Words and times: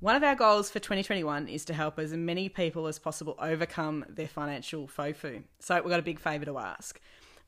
One 0.00 0.14
of 0.14 0.22
our 0.22 0.34
goals 0.34 0.68
for 0.70 0.78
2021 0.78 1.48
is 1.48 1.64
to 1.64 1.72
help 1.72 1.98
as 1.98 2.12
many 2.12 2.50
people 2.50 2.86
as 2.86 2.98
possible 2.98 3.34
overcome 3.38 4.04
their 4.10 4.28
financial 4.28 4.86
FOFU. 4.86 5.42
So 5.58 5.76
we've 5.76 5.88
got 5.88 6.00
a 6.00 6.02
big 6.02 6.20
favour 6.20 6.44
to 6.44 6.58
ask. 6.58 7.00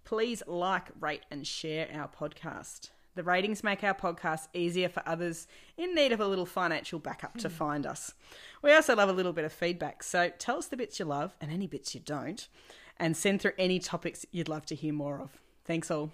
Please 0.05 0.43
like, 0.47 0.85
rate, 0.99 1.25
and 1.31 1.47
share 1.47 1.91
our 1.93 2.09
podcast. 2.09 2.89
The 3.17 3.23
ratings 3.23 3.63
make 3.63 3.85
our 3.85 3.93
podcast 3.93 4.49
easier 4.55 4.89
for 4.89 5.03
others 5.05 5.47
in 5.77 5.95
need 5.95 6.11
of 6.11 6.21
a 6.21 6.27
little 6.27 6.47
financial 6.47 6.99
backup 6.99 7.37
to 7.39 7.49
hmm. 7.49 7.55
find 7.55 7.87
us. 7.87 8.15
We 8.63 8.73
also 8.73 8.97
love 8.97 9.11
a 9.11 9.13
little 9.13 9.35
bit 9.35 9.45
of 9.45 9.53
feedback, 9.53 10.03
so 10.03 10.31
tell 10.39 10.57
us 10.57 10.69
the 10.69 10.77
bits 10.79 10.99
you 10.99 11.05
love 11.05 11.37
and 11.43 11.53
any 11.53 11.67
bits 11.67 11.95
you 11.95 12.01
don't, 12.01 12.49
and 12.97 13.15
send 13.15 13.43
through 13.43 13.53
any 13.59 13.79
topics 13.79 14.25
you'd 14.33 14.49
love 14.49 14.65
to 14.67 14.75
hear 14.75 14.95
more 14.95 15.21
of. 15.21 15.39
Thanks 15.67 15.91
all. 15.91 16.13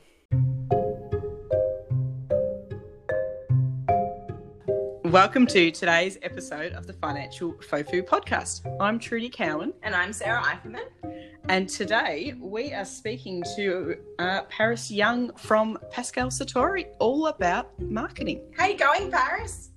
Welcome 5.14 5.46
to 5.46 5.70
today's 5.70 6.18
episode 6.22 6.72
of 6.72 6.88
the 6.88 6.92
Financial 6.92 7.52
FOFU 7.52 8.04
podcast. 8.04 8.62
I'm 8.80 8.98
Trudy 8.98 9.28
Cowan. 9.28 9.72
And 9.84 9.94
I'm 9.94 10.12
Sarah 10.12 10.42
Eiferman. 10.42 10.88
And 11.48 11.68
today 11.68 12.34
we 12.40 12.72
are 12.72 12.84
speaking 12.84 13.44
to 13.54 13.96
uh, 14.18 14.42
Paris 14.48 14.90
Young 14.90 15.32
from 15.36 15.78
Pascal 15.92 16.30
Satori 16.30 16.86
all 16.98 17.28
about 17.28 17.80
marketing. 17.80 18.40
How 18.56 18.66
you 18.66 18.76
going, 18.76 19.08
Paris? 19.08 19.70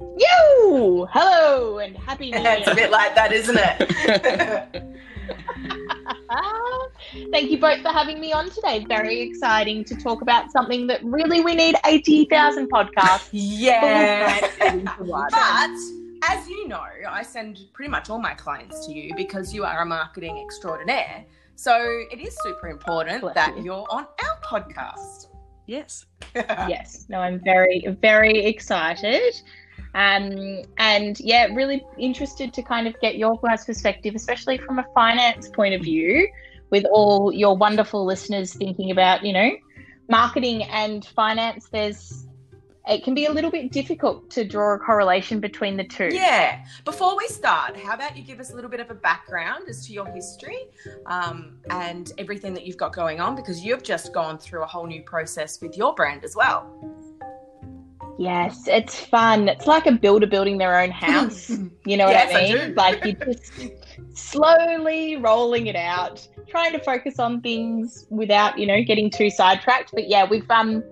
Yo! 0.00 1.06
Hello 1.12 1.80
and 1.80 1.94
happy 1.94 2.30
new 2.30 2.38
year. 2.38 2.56
it's 2.58 2.68
a 2.68 2.74
bit 2.74 2.90
like 2.90 3.14
that, 3.14 3.34
isn't 3.34 3.58
it? 3.60 4.82
Thank 7.32 7.50
you 7.50 7.58
both 7.58 7.82
for 7.82 7.90
having 7.90 8.20
me 8.20 8.32
on 8.32 8.50
today. 8.50 8.84
Very 8.88 9.20
exciting 9.20 9.84
to 9.84 9.96
talk 9.96 10.22
about 10.22 10.50
something 10.50 10.86
that 10.86 11.04
really 11.04 11.40
we 11.40 11.54
need 11.54 11.76
80,000 11.84 12.70
podcasts. 12.70 13.28
yeah. 13.32 14.40
but 14.98 15.78
as 16.22 16.48
you 16.48 16.68
know, 16.68 16.84
I 17.08 17.22
send 17.22 17.58
pretty 17.72 17.90
much 17.90 18.10
all 18.10 18.18
my 18.18 18.34
clients 18.34 18.86
to 18.86 18.92
you 18.92 19.14
because 19.16 19.54
you 19.54 19.64
are 19.64 19.82
a 19.82 19.86
marketing 19.86 20.38
extraordinaire. 20.38 21.24
So 21.54 21.74
it 22.10 22.20
is 22.20 22.36
super 22.42 22.68
important 22.68 23.22
Bless 23.22 23.34
that 23.34 23.56
you. 23.56 23.64
you're 23.64 23.86
on 23.90 24.06
our 24.22 24.40
podcast. 24.44 25.28
Yes. 25.66 26.06
yes, 26.34 27.06
no, 27.08 27.18
I'm 27.18 27.40
very, 27.42 27.84
very 28.00 28.44
excited. 28.44 29.34
Um, 29.96 30.62
and 30.76 31.18
yeah, 31.20 31.46
really 31.54 31.82
interested 31.98 32.52
to 32.52 32.62
kind 32.62 32.86
of 32.86 33.00
get 33.00 33.16
your 33.16 33.40
guys' 33.40 33.64
perspective, 33.64 34.14
especially 34.14 34.58
from 34.58 34.78
a 34.78 34.84
finance 34.94 35.48
point 35.48 35.72
of 35.72 35.80
view, 35.80 36.28
with 36.68 36.84
all 36.92 37.32
your 37.32 37.56
wonderful 37.56 38.04
listeners 38.04 38.52
thinking 38.52 38.90
about, 38.90 39.24
you 39.24 39.32
know, 39.32 39.50
marketing 40.10 40.64
and 40.64 41.06
finance. 41.06 41.68
There's 41.72 42.26
it 42.86 43.04
can 43.04 43.14
be 43.14 43.24
a 43.24 43.32
little 43.32 43.50
bit 43.50 43.72
difficult 43.72 44.30
to 44.30 44.44
draw 44.44 44.74
a 44.74 44.78
correlation 44.78 45.40
between 45.40 45.78
the 45.78 45.84
two. 45.84 46.10
Yeah. 46.12 46.64
Before 46.84 47.16
we 47.16 47.26
start, 47.26 47.76
how 47.76 47.94
about 47.94 48.16
you 48.16 48.22
give 48.22 48.38
us 48.38 48.52
a 48.52 48.54
little 48.54 48.70
bit 48.70 48.80
of 48.80 48.90
a 48.90 48.94
background 48.94 49.64
as 49.68 49.86
to 49.86 49.92
your 49.92 50.06
history 50.06 50.68
um, 51.06 51.58
and 51.70 52.12
everything 52.18 52.54
that 52.54 52.64
you've 52.64 52.76
got 52.76 52.92
going 52.92 53.18
on 53.18 53.34
because 53.34 53.64
you've 53.64 53.82
just 53.82 54.12
gone 54.12 54.38
through 54.38 54.62
a 54.62 54.66
whole 54.66 54.86
new 54.86 55.02
process 55.02 55.60
with 55.60 55.76
your 55.76 55.94
brand 55.94 56.22
as 56.22 56.36
well. 56.36 56.70
Yes, 58.18 58.66
it's 58.66 58.98
fun. 59.04 59.48
It's 59.48 59.66
like 59.66 59.86
a 59.86 59.92
builder 59.92 60.26
building 60.26 60.58
their 60.58 60.80
own 60.80 60.90
house. 60.90 61.50
You 61.86 61.96
know 61.96 62.06
what 62.06 62.14
Yes, 62.14 62.34
I 62.34 62.38
I 62.40 62.44
mean? 62.44 62.68
do. 62.68 62.74
like 62.74 63.04
you're 63.04 63.14
just 63.14 63.52
slowly 64.14 65.16
rolling 65.16 65.68
it 65.68 65.76
out, 65.76 66.26
trying 66.48 66.72
to 66.72 66.80
focus 66.80 67.20
on 67.20 67.40
things 67.40 68.06
without, 68.10 68.58
you 68.58 68.66
know, 68.66 68.82
getting 68.82 69.08
too 69.08 69.30
sidetracked. 69.30 69.90
But 69.92 70.08
yeah, 70.08 70.26
we've 70.28 70.50
um 70.50 70.82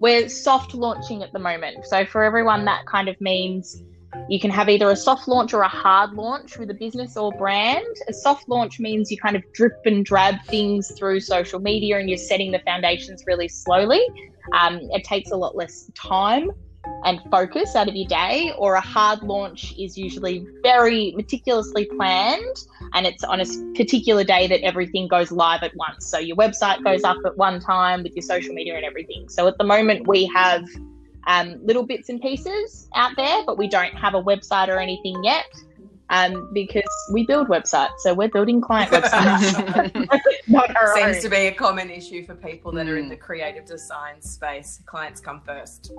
we're 0.00 0.28
soft 0.28 0.74
launching 0.74 1.22
at 1.22 1.32
the 1.32 1.38
moment. 1.38 1.86
So 1.86 2.04
for 2.04 2.24
everyone 2.24 2.64
that 2.64 2.84
kind 2.86 3.08
of 3.08 3.20
means 3.20 3.80
you 4.28 4.40
can 4.40 4.50
have 4.50 4.68
either 4.68 4.90
a 4.90 4.96
soft 4.96 5.28
launch 5.28 5.54
or 5.54 5.62
a 5.62 5.68
hard 5.68 6.14
launch 6.14 6.58
with 6.58 6.68
a 6.70 6.74
business 6.74 7.16
or 7.16 7.30
brand. 7.32 7.86
A 8.08 8.12
soft 8.12 8.48
launch 8.48 8.80
means 8.80 9.08
you 9.08 9.16
kind 9.18 9.36
of 9.36 9.42
drip 9.52 9.78
and 9.84 10.04
drab 10.04 10.34
things 10.48 10.90
through 10.98 11.20
social 11.20 11.60
media 11.60 11.98
and 11.98 12.08
you're 12.08 12.18
setting 12.18 12.50
the 12.50 12.58
foundations 12.60 13.22
really 13.28 13.46
slowly. 13.46 14.04
Um, 14.52 14.80
it 14.92 15.04
takes 15.04 15.30
a 15.30 15.36
lot 15.36 15.54
less 15.54 15.88
time 15.94 16.50
and 17.04 17.20
focus 17.30 17.76
out 17.76 17.88
of 17.88 17.94
your 17.94 18.08
day, 18.08 18.52
or 18.58 18.74
a 18.74 18.80
hard 18.80 19.22
launch 19.22 19.74
is 19.78 19.96
usually 19.96 20.46
very 20.62 21.12
meticulously 21.16 21.86
planned 21.96 22.56
and 22.94 23.06
it's 23.06 23.24
on 23.24 23.40
a 23.40 23.46
particular 23.74 24.24
day 24.24 24.46
that 24.48 24.60
everything 24.62 25.08
goes 25.08 25.30
live 25.30 25.62
at 25.62 25.74
once. 25.76 26.06
So 26.06 26.18
your 26.18 26.36
website 26.36 26.82
goes 26.82 27.04
up 27.04 27.18
at 27.24 27.36
one 27.36 27.60
time 27.60 28.02
with 28.02 28.14
your 28.14 28.22
social 28.22 28.54
media 28.54 28.76
and 28.76 28.84
everything. 28.84 29.28
So 29.28 29.46
at 29.46 29.58
the 29.58 29.64
moment, 29.64 30.06
we 30.06 30.26
have 30.34 30.64
um, 31.26 31.64
little 31.64 31.84
bits 31.84 32.08
and 32.08 32.20
pieces 32.20 32.88
out 32.94 33.12
there, 33.16 33.44
but 33.44 33.58
we 33.58 33.68
don't 33.68 33.94
have 33.94 34.14
a 34.14 34.22
website 34.22 34.68
or 34.68 34.78
anything 34.78 35.22
yet. 35.22 35.46
Um, 36.12 36.50
because 36.52 36.82
we 37.12 37.24
build 37.24 37.46
websites, 37.46 37.98
so 37.98 38.12
we're 38.12 38.28
building 38.28 38.60
client 38.60 38.90
websites, 38.92 39.94
not 40.48 40.76
our 40.76 40.92
Seems 40.96 41.18
own. 41.18 41.22
to 41.22 41.28
be 41.28 41.46
a 41.46 41.52
common 41.52 41.88
issue 41.88 42.26
for 42.26 42.34
people 42.34 42.72
that 42.72 42.88
are 42.88 42.98
in 42.98 43.08
the 43.08 43.14
creative 43.14 43.64
design 43.64 44.20
space. 44.20 44.80
Clients 44.86 45.20
come 45.20 45.40
first. 45.42 45.92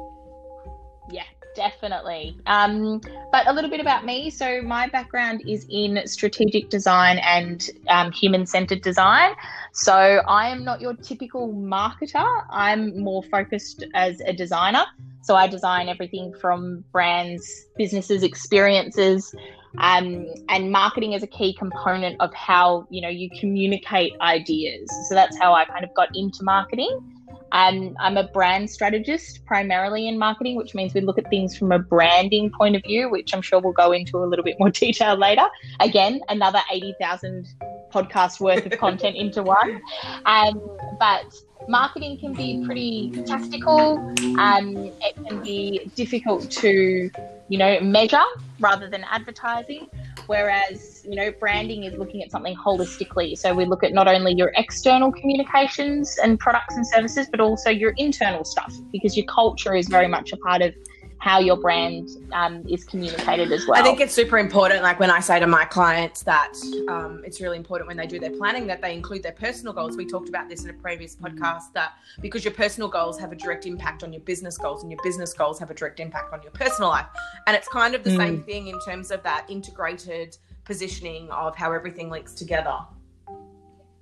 Yeah, 1.11 1.23
definitely. 1.55 2.37
Um, 2.45 3.01
but 3.31 3.47
a 3.47 3.53
little 3.53 3.69
bit 3.69 3.79
about 3.79 4.05
me. 4.05 4.29
So, 4.29 4.61
my 4.61 4.87
background 4.87 5.43
is 5.47 5.65
in 5.69 6.01
strategic 6.05 6.69
design 6.69 7.19
and 7.19 7.69
um, 7.87 8.11
human 8.11 8.45
centered 8.45 8.81
design. 8.81 9.33
So, 9.73 9.93
I 9.93 10.49
am 10.49 10.63
not 10.63 10.81
your 10.81 10.95
typical 10.95 11.53
marketer. 11.53 12.43
I'm 12.49 12.99
more 12.99 13.23
focused 13.23 13.85
as 13.93 14.21
a 14.21 14.33
designer. 14.33 14.85
So, 15.21 15.35
I 15.35 15.47
design 15.47 15.89
everything 15.89 16.33
from 16.39 16.83
brands, 16.91 17.65
businesses, 17.77 18.23
experiences. 18.23 19.33
Um, 19.77 20.27
and 20.49 20.71
marketing 20.71 21.13
is 21.13 21.23
a 21.23 21.27
key 21.27 21.53
component 21.53 22.19
of 22.19 22.33
how 22.33 22.87
you 22.89 23.01
know 23.01 23.07
you 23.07 23.29
communicate 23.39 24.13
ideas. 24.19 24.89
So 25.07 25.15
that's 25.15 25.37
how 25.39 25.53
I 25.53 25.65
kind 25.65 25.85
of 25.85 25.93
got 25.93 26.09
into 26.13 26.43
marketing. 26.43 27.20
Um, 27.51 27.95
I'm 27.99 28.17
a 28.17 28.27
brand 28.27 28.69
strategist 28.69 29.45
primarily 29.45 30.07
in 30.07 30.17
marketing, 30.17 30.55
which 30.55 30.73
means 30.73 30.93
we 30.93 31.01
look 31.01 31.17
at 31.17 31.29
things 31.29 31.57
from 31.57 31.71
a 31.71 31.79
branding 31.79 32.51
point 32.51 32.75
of 32.75 32.83
view, 32.83 33.09
which 33.09 33.33
I'm 33.33 33.41
sure 33.41 33.59
we'll 33.59 33.73
go 33.73 33.91
into 33.91 34.17
a 34.17 34.25
little 34.25 34.45
bit 34.45 34.57
more 34.59 34.69
detail 34.85 35.15
later. 35.15 35.47
Again, 35.79 36.21
another 36.29 36.59
80,000 36.71 37.47
podcast 37.91 38.39
worth 38.39 38.65
of 38.65 38.77
content 38.79 39.17
into 39.17 39.43
one. 39.43 39.81
Um, 40.25 40.61
but 40.99 41.35
marketing 41.67 42.17
can 42.19 42.33
be 42.33 42.63
pretty 42.65 43.11
tactical. 43.25 43.97
Um, 44.39 44.75
it 44.75 45.15
can 45.27 45.41
be 45.41 45.91
difficult 45.95 46.49
to, 46.51 47.09
you 47.49 47.57
know, 47.57 47.79
measure 47.81 48.21
rather 48.59 48.89
than 48.89 49.03
advertising. 49.09 49.87
Whereas, 50.27 51.03
you 51.03 51.15
know, 51.15 51.31
branding 51.39 51.83
is 51.83 51.97
looking 51.97 52.23
at 52.23 52.31
something 52.31 52.55
holistically. 52.55 53.37
So 53.37 53.53
we 53.53 53.65
look 53.65 53.83
at 53.83 53.91
not 53.91 54.07
only 54.07 54.33
your 54.33 54.51
external 54.55 55.11
communications 55.11 56.17
and 56.23 56.39
products 56.39 56.75
and 56.75 56.87
services, 56.87 57.27
but 57.29 57.39
also 57.39 57.69
your 57.69 57.93
internal 57.97 58.45
stuff 58.45 58.73
because 58.91 59.17
your 59.17 59.25
culture 59.25 59.75
is 59.75 59.87
very 59.87 60.07
much 60.07 60.31
a 60.31 60.37
part 60.37 60.61
of 60.61 60.73
how 61.21 61.37
your 61.37 61.55
brand 61.55 62.09
um, 62.31 62.65
is 62.67 62.83
communicated 62.83 63.51
as 63.51 63.67
well. 63.67 63.79
I 63.79 63.83
think 63.83 63.99
it's 63.99 64.13
super 64.13 64.39
important. 64.39 64.81
Like 64.81 64.99
when 64.99 65.11
I 65.11 65.19
say 65.19 65.39
to 65.39 65.45
my 65.45 65.65
clients 65.65 66.23
that 66.23 66.53
um, 66.89 67.21
it's 67.23 67.39
really 67.39 67.57
important 67.57 67.87
when 67.87 67.95
they 67.95 68.07
do 68.07 68.19
their 68.19 68.31
planning 68.31 68.65
that 68.65 68.81
they 68.81 68.95
include 68.95 69.21
their 69.21 69.31
personal 69.31 69.71
goals. 69.71 69.95
We 69.95 70.07
talked 70.07 70.29
about 70.29 70.49
this 70.49 70.63
in 70.63 70.71
a 70.71 70.73
previous 70.73 71.15
podcast 71.15 71.73
that 71.75 71.93
because 72.21 72.43
your 72.43 72.55
personal 72.55 72.89
goals 72.89 73.19
have 73.19 73.31
a 73.31 73.35
direct 73.35 73.67
impact 73.67 74.03
on 74.03 74.11
your 74.11 74.23
business 74.23 74.57
goals 74.57 74.81
and 74.81 74.91
your 74.91 74.99
business 75.03 75.31
goals 75.31 75.59
have 75.59 75.69
a 75.69 75.75
direct 75.75 75.99
impact 75.99 76.33
on 76.33 76.41
your 76.41 76.53
personal 76.53 76.89
life. 76.89 77.05
And 77.45 77.55
it's 77.55 77.67
kind 77.67 77.93
of 77.93 78.03
the 78.03 78.17
same 78.17 78.41
thing 78.41 78.69
in 78.69 78.79
terms 78.79 79.11
of 79.11 79.21
that 79.21 79.45
integrated 79.47 80.35
positioning 80.63 81.29
of 81.29 81.55
how 81.55 81.71
everything 81.71 82.09
links 82.09 82.33
together. 82.33 82.79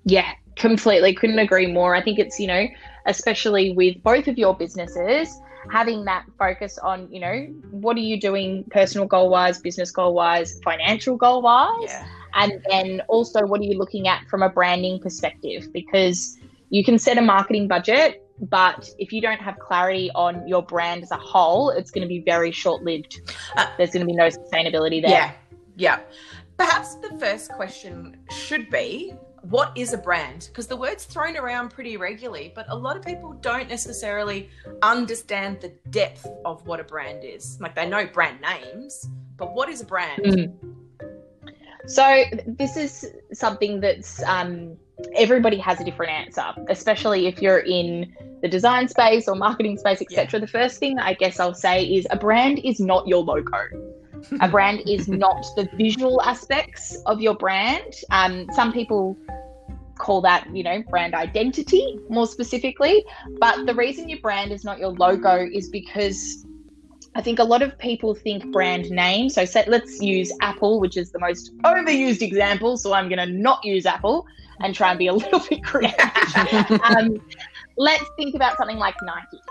Yeah, 0.06 0.32
completely. 0.56 1.14
Couldn't 1.16 1.40
agree 1.40 1.68
more. 1.68 1.96
I 1.96 2.02
think 2.02 2.18
it's, 2.18 2.40
you 2.40 2.48
know, 2.48 2.66
especially 3.08 3.74
with 3.74 4.02
both 4.04 4.30
of 4.30 4.38
your 4.38 4.56
businesses, 4.56 5.38
having 5.72 6.06
that 6.06 6.26
focus 6.38 6.78
on, 6.78 7.12
you 7.12 7.20
know, 7.20 7.48
what 7.72 7.96
are 7.98 8.02
you 8.02 8.20
doing 8.20 8.64
personal 8.72 9.08
goal 9.08 9.30
wise, 9.30 9.60
business 9.60 9.92
goal 9.92 10.14
wise, 10.14 10.60
financial 10.64 11.16
goal 11.16 11.42
wise? 11.42 11.94
And 12.34 12.64
then 12.70 13.02
also, 13.08 13.46
what 13.46 13.60
are 13.62 13.64
you 13.64 13.78
looking 13.78 14.08
at 14.08 14.28
from 14.30 14.44
a 14.44 14.50
branding 14.50 15.00
perspective? 15.00 15.72
Because 15.74 16.38
you 16.70 16.84
can 16.84 17.00
set 17.00 17.18
a 17.18 17.22
marketing 17.22 17.68
budget, 17.68 18.24
but 18.40 18.90
if 19.00 19.12
you 19.12 19.22
don't 19.22 19.42
have 19.42 19.58
clarity 19.60 20.12
on 20.14 20.48
your 20.48 20.64
brand 20.64 21.04
as 21.04 21.12
a 21.12 21.18
whole, 21.18 21.72
it's 21.72 21.92
going 21.92 22.04
to 22.04 22.08
be 22.08 22.20
very 22.20 22.52
short 22.52 22.84
lived. 22.84 23.20
Uh, 23.58 23.68
There's 23.78 23.92
going 23.92 24.02
to 24.02 24.06
be 24.06 24.16
no 24.16 24.28
sustainability 24.28 25.02
there. 25.02 25.12
Yeah. 25.12 25.32
Yeah. 25.76 26.00
Perhaps 26.58 26.96
the 26.96 27.18
first 27.18 27.52
question 27.54 28.18
should 28.30 28.70
be 28.70 29.14
what 29.44 29.72
is 29.76 29.94
a 29.94 29.98
brand? 29.98 30.48
Because 30.52 30.68
the 30.68 30.76
word's 30.76 31.06
thrown 31.06 31.38
around 31.38 31.70
pretty 31.70 31.98
regularly, 31.98 32.52
but 32.56 32.66
a 32.70 32.76
lot 32.76 32.98
of 32.98 33.04
people 33.04 33.34
don't 33.34 33.70
necessarily 33.70 34.50
understand 34.82 35.62
the 35.62 35.74
depth 35.90 36.28
of 36.46 36.66
what 36.68 36.80
a 36.80 36.84
brand 36.84 37.24
is. 37.24 37.60
Like 37.60 37.76
they 37.76 37.88
know 37.88 38.06
brand 38.08 38.42
names, 38.42 39.08
but 39.38 39.54
what 39.54 39.70
is 39.70 39.82
a 39.82 39.86
brand? 39.86 40.24
Mm. 40.24 40.54
So 41.88 42.24
this 42.46 42.78
is 42.78 43.08
something 43.34 43.80
that's 43.80 44.22
um, 44.24 44.78
everybody 45.16 45.58
has 45.58 45.80
a 45.80 45.84
different 45.84 46.12
answer, 46.12 46.54
especially 46.70 47.28
if 47.28 47.42
you're 47.42 47.60
in 47.60 48.14
the 48.42 48.48
design 48.48 48.88
space 48.88 49.28
or 49.28 49.36
marketing 49.36 49.78
space, 49.78 50.02
etc. 50.02 50.40
The 50.40 50.48
first 50.48 50.80
thing 50.80 51.00
I 51.00 51.14
guess 51.14 51.40
I'll 51.40 51.54
say 51.54 51.84
is 51.86 52.06
a 52.12 52.18
brand 52.18 52.60
is 52.60 52.80
not 52.80 53.08
your 53.08 53.24
logo. 53.24 53.68
A 54.42 54.48
brand 54.48 54.82
is 54.88 55.08
not 55.08 55.46
the 55.56 55.70
visual 55.76 56.22
aspects 56.22 57.02
of 57.06 57.22
your 57.22 57.36
brand. 57.36 57.94
Um, 58.12 58.48
some 58.54 58.72
people 58.72 59.18
call 59.98 60.22
that, 60.22 60.48
you 60.56 60.64
know, 60.64 60.82
brand 60.90 61.14
identity 61.14 62.00
more 62.10 62.26
specifically. 62.26 63.06
But 63.40 63.66
the 63.66 63.76
reason 63.76 64.10
your 64.10 64.20
brand 64.20 64.52
is 64.52 64.64
not 64.64 64.80
your 64.80 64.90
logo 64.90 65.48
is 65.52 65.70
because 65.70 66.46
I 67.16 67.22
think 67.22 67.40
a 67.40 67.44
lot 67.44 67.62
of 67.62 67.78
people 67.78 68.16
think 68.16 68.52
brand 68.52 68.90
name. 68.90 69.30
So 69.30 69.46
set, 69.46 69.68
let's 69.68 70.02
use 70.02 70.32
Apple, 70.42 70.80
which 70.80 70.98
is 70.98 71.12
the 71.12 71.20
most 71.20 71.56
overused 71.64 72.22
example. 72.22 72.78
So 72.78 72.94
I'm 72.94 73.10
going 73.10 73.20
to 73.20 73.26
not 73.26 73.64
use 73.64 73.86
Apple 73.86 74.26
and 74.62 74.74
try 74.74 74.92
and 74.92 75.00
be 75.00 75.08
a 75.08 75.14
little 75.22 75.42
bit 75.50 75.64
creative. 75.64 76.00
um, 76.84 77.22
let's 77.78 78.06
think 78.18 78.36
about 78.36 78.58
something 78.58 78.78
like 78.78 78.96
Nike. 79.02 79.42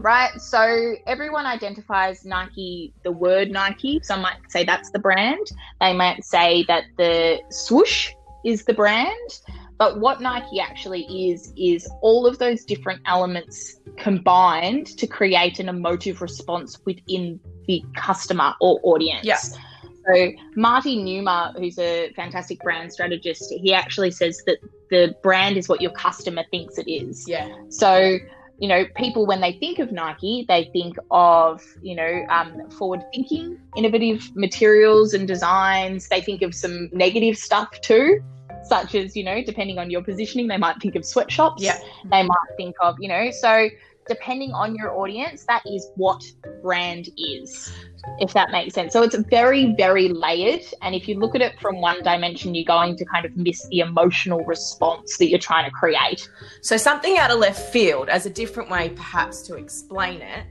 Right. 0.00 0.40
So 0.40 0.94
everyone 1.06 1.46
identifies 1.46 2.24
Nike, 2.24 2.92
the 3.04 3.12
word 3.12 3.50
Nike. 3.50 4.00
Some 4.02 4.22
might 4.22 4.38
say 4.48 4.64
that's 4.64 4.90
the 4.90 4.98
brand. 4.98 5.46
They 5.80 5.92
might 5.92 6.24
say 6.24 6.64
that 6.68 6.84
the 6.96 7.40
swoosh 7.50 8.10
is 8.44 8.64
the 8.64 8.74
brand. 8.74 9.40
But 9.78 10.00
what 10.00 10.20
Nike 10.20 10.60
actually 10.60 11.02
is, 11.30 11.52
is 11.56 11.90
all 12.02 12.26
of 12.26 12.38
those 12.38 12.64
different 12.64 13.00
elements 13.06 13.80
combined 13.96 14.86
to 14.98 15.06
create 15.06 15.58
an 15.58 15.68
emotive 15.68 16.20
response 16.20 16.78
within 16.84 17.40
the 17.66 17.82
customer 17.96 18.54
or 18.60 18.80
audience. 18.82 19.24
Yeah. 19.24 19.38
So 19.38 20.32
Marty 20.56 20.96
Neumeier, 20.96 21.58
who's 21.58 21.78
a 21.78 22.12
fantastic 22.14 22.60
brand 22.60 22.92
strategist, 22.92 23.52
he 23.52 23.72
actually 23.72 24.10
says 24.10 24.42
that 24.46 24.58
the 24.90 25.14
brand 25.22 25.56
is 25.56 25.68
what 25.68 25.80
your 25.80 25.92
customer 25.92 26.44
thinks 26.50 26.78
it 26.78 26.90
is. 26.90 27.28
Yeah. 27.28 27.48
So, 27.68 28.18
you 28.60 28.68
know, 28.68 28.84
people 28.94 29.26
when 29.26 29.40
they 29.40 29.52
think 29.52 29.78
of 29.78 29.90
Nike, 29.90 30.44
they 30.46 30.68
think 30.72 30.96
of, 31.10 31.64
you 31.80 31.96
know, 31.96 32.26
um, 32.28 32.70
forward 32.70 33.02
thinking, 33.12 33.58
innovative 33.74 34.30
materials 34.36 35.14
and 35.14 35.26
designs. 35.26 36.08
They 36.08 36.20
think 36.20 36.42
of 36.42 36.54
some 36.54 36.90
negative 36.92 37.38
stuff 37.38 37.80
too, 37.80 38.22
such 38.62 38.94
as, 38.94 39.16
you 39.16 39.24
know, 39.24 39.42
depending 39.42 39.78
on 39.78 39.90
your 39.90 40.02
positioning, 40.02 40.46
they 40.46 40.58
might 40.58 40.76
think 40.80 40.94
of 40.94 41.06
sweatshops. 41.06 41.62
Yeah. 41.62 41.78
They 42.04 42.22
might 42.22 42.36
think 42.58 42.76
of, 42.82 42.96
you 43.00 43.08
know, 43.08 43.30
so 43.30 43.70
depending 44.08 44.52
on 44.52 44.74
your 44.74 44.96
audience, 44.96 45.44
that 45.46 45.62
is 45.66 45.90
what 45.96 46.22
brand 46.62 47.08
is, 47.16 47.72
if 48.18 48.32
that 48.32 48.50
makes 48.50 48.74
sense. 48.74 48.92
So 48.92 49.02
it's 49.02 49.16
very, 49.16 49.74
very 49.76 50.08
layered. 50.08 50.64
And 50.82 50.94
if 50.94 51.08
you 51.08 51.18
look 51.18 51.34
at 51.34 51.40
it 51.40 51.58
from 51.60 51.80
one 51.80 52.02
dimension, 52.02 52.54
you're 52.54 52.64
going 52.64 52.96
to 52.96 53.04
kind 53.04 53.24
of 53.24 53.36
miss 53.36 53.66
the 53.68 53.80
emotional 53.80 54.44
response 54.44 55.16
that 55.18 55.28
you're 55.28 55.38
trying 55.38 55.64
to 55.64 55.70
create. 55.70 56.28
So, 56.62 56.76
something 56.76 57.18
out 57.18 57.30
of 57.30 57.38
left 57.38 57.72
field, 57.72 58.08
as 58.08 58.26
a 58.26 58.30
different 58.30 58.70
way 58.70 58.90
perhaps 58.90 59.42
to 59.42 59.54
explain 59.54 60.22
it, 60.22 60.46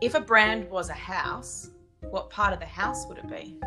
if 0.00 0.14
a 0.14 0.20
brand 0.20 0.68
was 0.70 0.88
a 0.88 0.94
house, 0.94 1.70
what 2.10 2.30
part 2.30 2.52
of 2.52 2.58
the 2.58 2.66
house 2.66 3.06
would 3.06 3.18
it 3.18 3.28
be? 3.28 3.58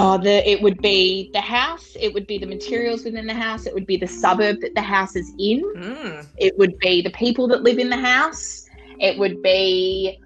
Oh, 0.00 0.16
the 0.16 0.48
it 0.48 0.62
would 0.62 0.80
be 0.80 1.30
the 1.32 1.40
house, 1.40 1.96
it 1.98 2.12
would 2.14 2.26
be 2.26 2.38
the 2.38 2.46
materials 2.46 3.04
within 3.04 3.26
the 3.26 3.34
house, 3.34 3.66
it 3.66 3.74
would 3.74 3.86
be 3.86 3.96
the 3.96 4.06
suburb 4.06 4.60
that 4.60 4.74
the 4.74 4.80
house 4.82 5.16
is 5.16 5.28
in, 5.38 5.60
Mm. 5.76 6.26
it 6.36 6.56
would 6.58 6.78
be 6.78 7.02
the 7.02 7.10
people 7.10 7.48
that 7.48 7.62
live 7.68 7.78
in 7.78 7.88
the 7.90 7.96
house, 7.96 8.68
it 9.00 9.18
would 9.18 9.42
be 9.42 10.20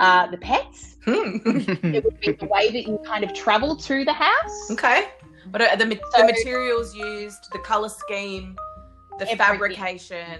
uh, 0.00 0.26
the 0.34 0.38
pets, 0.38 0.96
Hmm. 1.04 1.36
it 1.96 2.02
would 2.04 2.18
be 2.20 2.32
the 2.32 2.46
way 2.46 2.70
that 2.70 2.84
you 2.88 2.98
kind 3.06 3.22
of 3.22 3.32
travel 3.34 3.76
to 3.76 4.04
the 4.04 4.12
house. 4.12 4.58
okay. 4.72 5.00
What 5.50 5.62
are 5.62 5.76
the, 5.76 5.86
ma- 5.86 5.94
So- 6.14 6.20
the 6.26 6.32
materials 6.32 6.94
used, 6.94 7.42
the 7.52 7.58
color 7.60 7.88
scheme, 7.88 8.56
the 9.18 9.24
Everything. 9.30 9.36
fabrication, 9.38 10.36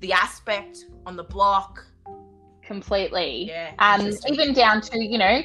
the 0.00 0.12
aspect 0.12 0.74
on 1.06 1.16
the 1.16 1.24
block? 1.24 1.84
completely. 2.66 3.44
Yeah. 3.48 3.72
Um, 3.78 4.10
even 4.32 4.54
down 4.54 4.80
to, 4.88 4.98
you 4.98 5.18
know, 5.18 5.42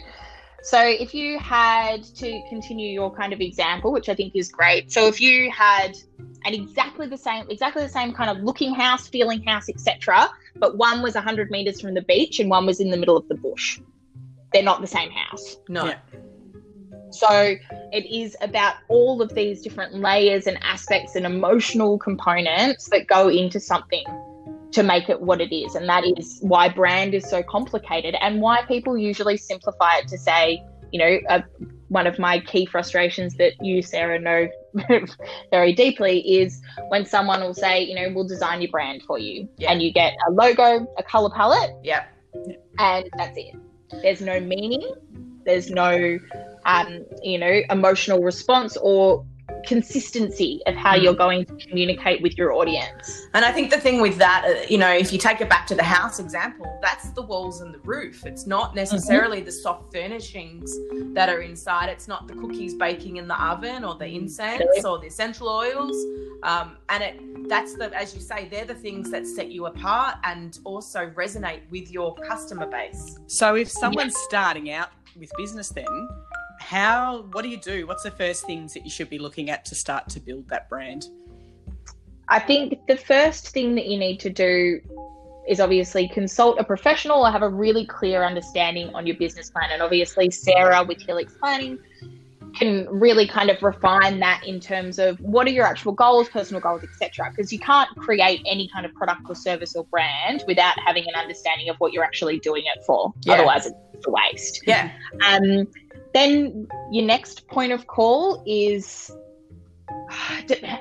so 0.63 0.81
if 0.81 1.13
you 1.13 1.39
had 1.39 2.03
to 2.15 2.41
continue 2.49 2.91
your 2.91 3.13
kind 3.13 3.33
of 3.33 3.41
example, 3.41 3.91
which 3.91 4.09
I 4.09 4.15
think 4.15 4.35
is 4.35 4.51
great. 4.51 4.91
So 4.91 5.07
if 5.07 5.21
you 5.21 5.49
had 5.51 5.95
an 6.45 6.53
exactly 6.53 7.07
the 7.07 7.17
same, 7.17 7.45
exactly 7.49 7.83
the 7.83 7.89
same 7.89 8.13
kind 8.13 8.29
of 8.29 8.43
looking 8.43 8.73
house, 8.73 9.07
feeling 9.07 9.43
house, 9.43 9.69
etc., 9.69 10.29
but 10.55 10.77
one 10.77 11.01
was 11.01 11.15
100 11.15 11.51
meters 11.51 11.81
from 11.81 11.93
the 11.93 12.01
beach 12.01 12.39
and 12.39 12.49
one 12.49 12.65
was 12.65 12.79
in 12.79 12.89
the 12.89 12.97
middle 12.97 13.17
of 13.17 13.27
the 13.27 13.35
bush, 13.35 13.79
they're 14.53 14.63
not 14.63 14.81
the 14.81 14.87
same 14.87 15.11
house. 15.11 15.57
no. 15.67 15.85
Yeah. 15.85 15.99
So 17.11 17.55
it 17.91 18.05
is 18.05 18.37
about 18.41 18.75
all 18.87 19.21
of 19.21 19.33
these 19.33 19.63
different 19.63 19.95
layers 19.95 20.45
and 20.45 20.59
aspects 20.61 21.15
and 21.15 21.25
emotional 21.25 21.97
components 21.97 22.87
that 22.89 23.07
go 23.07 23.29
into 23.29 23.59
something 23.59 24.03
to 24.71 24.83
make 24.83 25.09
it 25.09 25.21
what 25.21 25.41
it 25.41 25.53
is. 25.55 25.75
And 25.75 25.87
that 25.89 26.03
is 26.05 26.39
why 26.41 26.69
brand 26.69 27.13
is 27.13 27.27
so 27.29 27.41
complicated 27.43 28.15
and 28.21 28.41
why 28.41 28.63
people 28.67 28.97
usually 28.97 29.37
simplify 29.37 29.97
it 29.97 30.07
to 30.09 30.17
say, 30.17 30.63
you 30.91 30.99
know, 30.99 31.19
uh, 31.29 31.41
one 31.89 32.05
of 32.07 32.19
my 32.19 32.39
key 32.39 32.65
frustrations 32.65 33.35
that 33.35 33.53
you, 33.61 33.81
Sarah, 33.81 34.19
know 34.19 34.47
very 35.51 35.73
deeply 35.73 36.19
is 36.19 36.61
when 36.89 37.05
someone 37.05 37.41
will 37.41 37.53
say, 37.53 37.83
you 37.83 37.95
know, 37.95 38.11
we'll 38.13 38.27
design 38.27 38.61
your 38.61 38.71
brand 38.71 39.01
for 39.03 39.17
you. 39.17 39.49
Yeah. 39.57 39.71
And 39.71 39.81
you 39.81 39.91
get 39.91 40.13
a 40.27 40.31
logo, 40.31 40.87
a 40.97 41.03
color 41.03 41.31
palette, 41.31 41.71
Yep. 41.83 42.07
and 42.77 43.09
that's 43.17 43.37
it. 43.37 43.55
There's 44.03 44.21
no 44.21 44.39
meaning. 44.39 44.93
There's 45.45 45.71
no, 45.71 46.19
um, 46.65 47.05
you 47.23 47.39
know, 47.39 47.61
emotional 47.69 48.19
response 48.21 48.77
or 48.77 49.25
consistency 49.65 50.61
of 50.67 50.75
how 50.75 50.95
Mm. 50.95 51.03
you're 51.03 51.13
going 51.13 51.45
to 51.45 51.55
communicate 51.67 52.21
with 52.21 52.37
your 52.37 52.53
audience. 52.53 53.27
And 53.33 53.45
I 53.45 53.51
think 53.51 53.69
the 53.71 53.79
thing 53.79 54.01
with 54.01 54.17
that, 54.17 54.45
uh, 54.45 54.65
you 54.69 54.77
know, 54.77 54.91
if 54.91 55.11
you 55.13 55.19
take 55.19 55.41
it 55.41 55.49
back 55.49 55.67
to 55.67 55.75
the 55.75 55.83
house 55.83 56.19
example, 56.19 56.65
that's 56.81 57.09
the 57.11 57.21
walls 57.21 57.61
and 57.61 57.73
the 57.73 57.79
roof. 57.79 58.25
It's 58.25 58.45
not 58.47 58.75
necessarily 58.75 59.41
the 59.41 59.51
soft 59.51 59.93
furnishings 59.93 60.75
that 61.13 61.29
are 61.29 61.41
inside. 61.41 61.89
It's 61.89 62.07
not 62.07 62.27
the 62.27 62.33
cookies 62.35 62.73
baking 62.73 63.17
in 63.17 63.27
the 63.27 63.41
oven 63.43 63.83
or 63.83 63.95
the 63.95 64.07
incense 64.07 64.85
or 64.85 64.99
the 64.99 65.07
essential 65.07 65.47
oils. 65.49 65.95
Um, 66.43 66.77
and 66.89 67.03
it 67.03 67.19
that's 67.49 67.73
the, 67.75 67.91
as 67.97 68.13
you 68.13 68.21
say, 68.21 68.47
they're 68.49 68.63
the 68.63 68.75
things 68.75 69.09
that 69.09 69.25
set 69.25 69.49
you 69.51 69.65
apart 69.65 70.17
and 70.23 70.59
also 70.65 71.09
resonate 71.15 71.61
with 71.71 71.89
your 71.91 72.13
customer 72.15 72.67
base. 72.67 73.17
So 73.25 73.55
if 73.55 73.69
someone's 73.69 74.15
starting 74.19 74.69
out 74.69 74.89
with 75.17 75.31
business, 75.35 75.69
then 75.69 75.85
how? 76.69 77.23
What 77.31 77.41
do 77.41 77.49
you 77.49 77.57
do? 77.57 77.87
What's 77.87 78.03
the 78.03 78.11
first 78.11 78.45
things 78.45 78.75
that 78.75 78.83
you 78.83 78.91
should 78.91 79.09
be 79.09 79.17
looking 79.17 79.49
at 79.49 79.65
to 79.65 79.75
start 79.75 80.07
to 80.09 80.19
build 80.19 80.47
that 80.49 80.69
brand? 80.69 81.07
I 82.27 82.37
think 82.37 82.85
the 82.87 82.95
first 82.95 83.49
thing 83.49 83.73
that 83.73 83.87
you 83.87 83.97
need 83.97 84.19
to 84.19 84.29
do 84.29 84.79
is 85.47 85.59
obviously 85.59 86.07
consult 86.07 86.59
a 86.59 86.63
professional 86.63 87.25
or 87.25 87.31
have 87.31 87.41
a 87.41 87.49
really 87.49 87.87
clear 87.87 88.23
understanding 88.23 88.93
on 88.93 89.07
your 89.07 89.17
business 89.17 89.49
plan. 89.49 89.71
And 89.71 89.81
obviously, 89.81 90.29
Sarah 90.29 90.83
with 90.83 91.01
Helix 91.01 91.33
Planning 91.39 91.79
can 92.55 92.87
really 92.87 93.27
kind 93.27 93.49
of 93.49 93.63
refine 93.63 94.19
that 94.19 94.43
in 94.45 94.59
terms 94.59 94.99
of 94.99 95.19
what 95.21 95.47
are 95.47 95.51
your 95.51 95.65
actual 95.65 95.91
goals, 95.91 96.29
personal 96.29 96.61
goals, 96.61 96.83
etc. 96.83 97.31
Because 97.31 97.51
you 97.51 97.57
can't 97.57 97.89
create 97.97 98.41
any 98.45 98.69
kind 98.71 98.85
of 98.85 98.93
product 98.93 99.21
or 99.27 99.33
service 99.33 99.75
or 99.75 99.85
brand 99.85 100.43
without 100.45 100.77
having 100.85 101.05
an 101.07 101.19
understanding 101.19 101.69
of 101.69 101.77
what 101.77 101.93
you're 101.93 102.03
actually 102.03 102.37
doing 102.39 102.63
it 102.65 102.83
for. 102.85 103.11
Yeah. 103.23 103.33
Otherwise, 103.33 103.65
it's 103.65 104.05
a 104.05 104.11
waste. 104.11 104.61
Yeah. 104.67 104.91
Um, 105.27 105.67
then 106.13 106.67
your 106.91 107.05
next 107.05 107.47
point 107.47 107.71
of 107.71 107.87
call 107.87 108.43
is, 108.45 109.11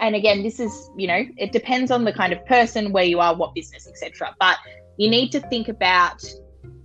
and 0.01 0.15
again, 0.15 0.43
this 0.43 0.59
is 0.61 0.91
you 0.97 1.07
know 1.07 1.25
it 1.37 1.53
depends 1.53 1.91
on 1.91 2.05
the 2.05 2.13
kind 2.13 2.33
of 2.33 2.45
person, 2.47 2.93
where 2.93 3.05
you 3.05 3.21
are, 3.21 3.35
what 3.35 3.55
business, 3.55 3.87
etc. 3.87 4.35
But 4.39 4.57
you 4.97 5.09
need 5.09 5.31
to 5.33 5.41
think 5.49 5.69
about 5.69 6.25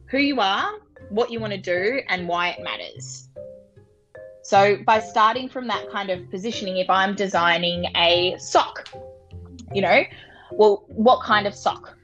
who 0.10 0.20
you 0.20 0.40
are, 0.40 0.72
what 1.10 1.32
you 1.32 1.40
want 1.40 1.54
to 1.54 1.60
do, 1.60 2.02
and 2.10 2.28
why 2.28 2.50
it 2.50 2.64
matters. 2.64 3.30
So 4.44 4.78
by 4.86 5.00
starting 5.00 5.48
from 5.48 5.68
that 5.68 5.90
kind 5.90 6.10
of 6.10 6.30
positioning, 6.30 6.78
if 6.78 6.90
I'm 6.90 7.16
designing 7.16 7.86
a 7.96 8.36
sock, 8.38 8.90
you 9.74 9.82
know, 9.82 10.04
well, 10.52 10.84
what 10.88 11.24
kind 11.24 11.48
of 11.48 11.56
sock? 11.56 11.98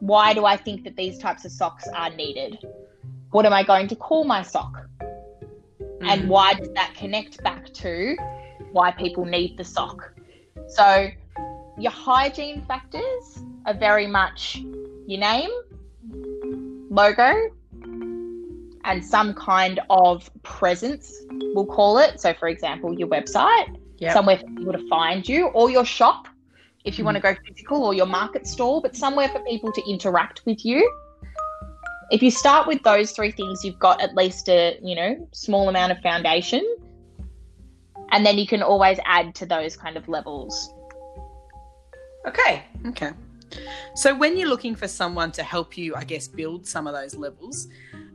Why 0.00 0.34
do 0.34 0.44
I 0.44 0.56
think 0.56 0.84
that 0.84 0.96
these 0.96 1.18
types 1.18 1.44
of 1.44 1.52
socks 1.52 1.86
are 1.94 2.10
needed? 2.10 2.58
What 3.30 3.46
am 3.46 3.52
I 3.52 3.62
going 3.62 3.86
to 3.88 3.96
call 3.96 4.24
my 4.24 4.42
sock? 4.42 4.88
And 6.00 6.22
mm. 6.22 6.26
why 6.28 6.54
does 6.54 6.70
that 6.74 6.94
connect 6.96 7.42
back 7.42 7.72
to 7.74 8.16
why 8.72 8.90
people 8.90 9.24
need 9.24 9.56
the 9.56 9.64
sock? 9.64 10.12
So 10.68 11.08
your 11.78 11.92
hygiene 11.92 12.64
factors 12.66 13.42
are 13.66 13.74
very 13.74 14.06
much 14.06 14.62
your 15.06 15.20
name 15.20 15.50
logo 16.90 17.50
and 18.84 19.04
some 19.04 19.34
kind 19.34 19.80
of 19.90 20.30
presence 20.42 21.12
we'll 21.54 21.66
call 21.66 21.98
it. 21.98 22.20
So 22.20 22.34
for 22.34 22.48
example 22.48 22.98
your 22.98 23.08
website. 23.08 23.76
Yep. 24.00 24.12
somewhere 24.12 24.38
for 24.38 24.46
people 24.46 24.72
to 24.72 24.88
find 24.88 25.28
you 25.28 25.48
or 25.48 25.70
your 25.70 25.84
shop 25.84 26.28
if 26.84 26.98
you 26.98 27.02
mm. 27.02 27.06
want 27.06 27.16
to 27.16 27.20
go 27.20 27.34
physical 27.44 27.82
or 27.82 27.94
your 27.94 28.06
market 28.06 28.46
stall 28.46 28.80
but 28.80 28.94
somewhere 28.94 29.28
for 29.28 29.40
people 29.40 29.72
to 29.72 29.82
interact 29.90 30.42
with 30.46 30.64
you 30.64 30.88
if 32.10 32.22
you 32.22 32.30
start 32.30 32.66
with 32.66 32.82
those 32.82 33.12
three 33.12 33.30
things 33.30 33.64
you've 33.64 33.78
got 33.78 34.00
at 34.00 34.14
least 34.14 34.48
a 34.48 34.78
you 34.82 34.94
know 34.94 35.28
small 35.32 35.68
amount 35.68 35.92
of 35.92 35.98
foundation 36.00 36.62
and 38.10 38.24
then 38.24 38.38
you 38.38 38.46
can 38.46 38.62
always 38.62 38.98
add 39.04 39.34
to 39.34 39.44
those 39.44 39.76
kind 39.76 39.96
of 39.96 40.08
levels 40.08 40.72
Okay. 42.28 42.64
Okay. 42.86 43.10
So 43.94 44.14
when 44.14 44.36
you're 44.36 44.48
looking 44.48 44.74
for 44.74 44.86
someone 44.86 45.32
to 45.32 45.42
help 45.42 45.78
you, 45.78 45.94
I 45.94 46.04
guess, 46.04 46.28
build 46.28 46.66
some 46.66 46.86
of 46.86 46.94
those 46.94 47.14
levels, 47.14 47.68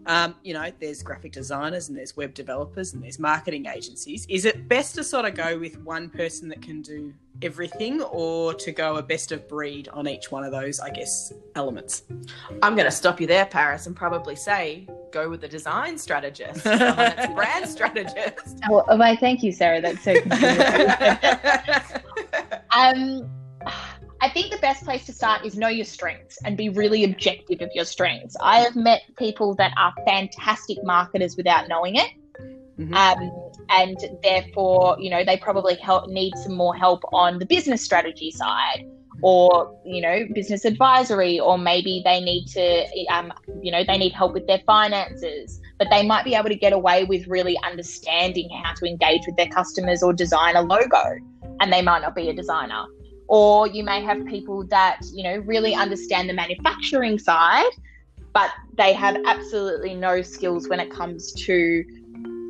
um, 0.05 0.35
you 0.43 0.53
know, 0.53 0.71
there's 0.79 1.01
graphic 1.01 1.31
designers 1.31 1.89
and 1.89 1.97
there's 1.97 2.15
web 2.17 2.33
developers 2.33 2.93
and 2.93 3.03
there's 3.03 3.19
marketing 3.19 3.65
agencies. 3.67 4.25
Is 4.29 4.45
it 4.45 4.67
best 4.67 4.95
to 4.95 5.03
sort 5.03 5.25
of 5.25 5.35
go 5.35 5.57
with 5.57 5.79
one 5.79 6.09
person 6.09 6.49
that 6.49 6.61
can 6.61 6.81
do 6.81 7.13
everything 7.41 8.01
or 8.01 8.53
to 8.53 8.71
go 8.71 8.97
a 8.97 9.03
best 9.03 9.31
of 9.31 9.47
breed 9.47 9.87
on 9.89 10.07
each 10.07 10.31
one 10.31 10.43
of 10.43 10.51
those, 10.51 10.79
I 10.79 10.89
guess, 10.89 11.33
elements? 11.55 12.03
I'm 12.61 12.75
going 12.75 12.85
to 12.85 12.91
stop 12.91 13.21
you 13.21 13.27
there, 13.27 13.45
Paris, 13.45 13.87
and 13.87 13.95
probably 13.95 14.35
say 14.35 14.87
go 15.11 15.29
with 15.29 15.41
the 15.41 15.47
design 15.47 15.97
strategist, 15.97 16.63
someone 16.63 17.13
a 17.17 17.31
brand 17.35 17.69
strategist. 17.69 18.59
Oh, 18.69 18.83
oh, 18.87 18.97
why, 18.97 19.15
thank 19.15 19.43
you, 19.43 19.51
Sarah. 19.51 19.79
That's 19.79 20.03
so 20.03 20.13
um, 22.77 23.29
I 24.23 24.29
think 24.29 24.51
the 24.51 24.57
best 24.59 24.85
place 24.85 25.05
to 25.07 25.11
start 25.11 25.45
is 25.45 25.57
know 25.57 25.67
your 25.67 25.83
strengths 25.83 26.37
and 26.45 26.55
be 26.55 26.69
really 26.69 27.03
objective 27.03 27.59
of 27.59 27.69
your 27.75 27.83
strengths. 27.83 28.37
I 28.39 28.59
have 28.59 28.73
met 28.73 29.01
people 29.17 29.53
that 29.55 29.73
are 29.75 29.93
fantastic 30.07 30.77
marketers 30.81 31.35
without 31.35 31.67
knowing 31.67 31.97
it. 31.97 32.09
Mm-hmm. 32.79 32.93
Um, 32.93 33.51
and 33.67 33.97
therefore, 34.23 34.95
you 34.97 35.09
know, 35.09 35.25
they 35.25 35.35
probably 35.35 35.75
help 35.75 36.07
need 36.07 36.37
some 36.37 36.55
more 36.55 36.73
help 36.73 37.01
on 37.11 37.37
the 37.37 37.45
business 37.45 37.83
strategy 37.83 38.31
side 38.31 38.89
or, 39.21 39.77
you 39.83 39.99
know, 39.99 40.25
business 40.33 40.63
advisory, 40.63 41.37
or 41.37 41.57
maybe 41.57 42.01
they 42.05 42.21
need 42.21 42.45
to, 42.45 42.85
um, 43.11 43.33
you 43.61 43.73
know, 43.73 43.83
they 43.83 43.97
need 43.97 44.13
help 44.13 44.33
with 44.33 44.47
their 44.47 44.61
finances, 44.65 45.59
but 45.77 45.89
they 45.91 46.07
might 46.07 46.23
be 46.23 46.33
able 46.33 46.47
to 46.47 46.55
get 46.55 46.71
away 46.71 47.03
with 47.03 47.27
really 47.27 47.57
understanding 47.65 48.49
how 48.63 48.73
to 48.73 48.85
engage 48.85 49.23
with 49.25 49.35
their 49.35 49.49
customers 49.49 50.01
or 50.01 50.13
design 50.13 50.55
a 50.55 50.61
logo. 50.61 51.17
And 51.59 51.73
they 51.73 51.81
might 51.81 52.01
not 52.01 52.15
be 52.15 52.29
a 52.29 52.33
designer 52.33 52.85
or 53.27 53.67
you 53.67 53.83
may 53.83 54.01
have 54.01 54.25
people 54.25 54.63
that 54.67 54.99
you 55.13 55.23
know 55.23 55.37
really 55.39 55.73
understand 55.73 56.29
the 56.29 56.33
manufacturing 56.33 57.17
side 57.17 57.71
but 58.33 58.51
they 58.77 58.93
have 58.93 59.15
absolutely 59.25 59.93
no 59.93 60.21
skills 60.21 60.67
when 60.67 60.79
it 60.79 60.89
comes 60.91 61.31
to 61.33 61.85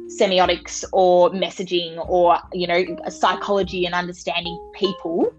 semiotics 0.08 0.84
or 0.94 1.30
messaging 1.32 1.98
or 2.10 2.38
you 2.53 2.68
know 2.68 2.84
psychology 3.10 3.86
and 3.86 3.94
understanding 3.94 4.58
people 4.74 5.34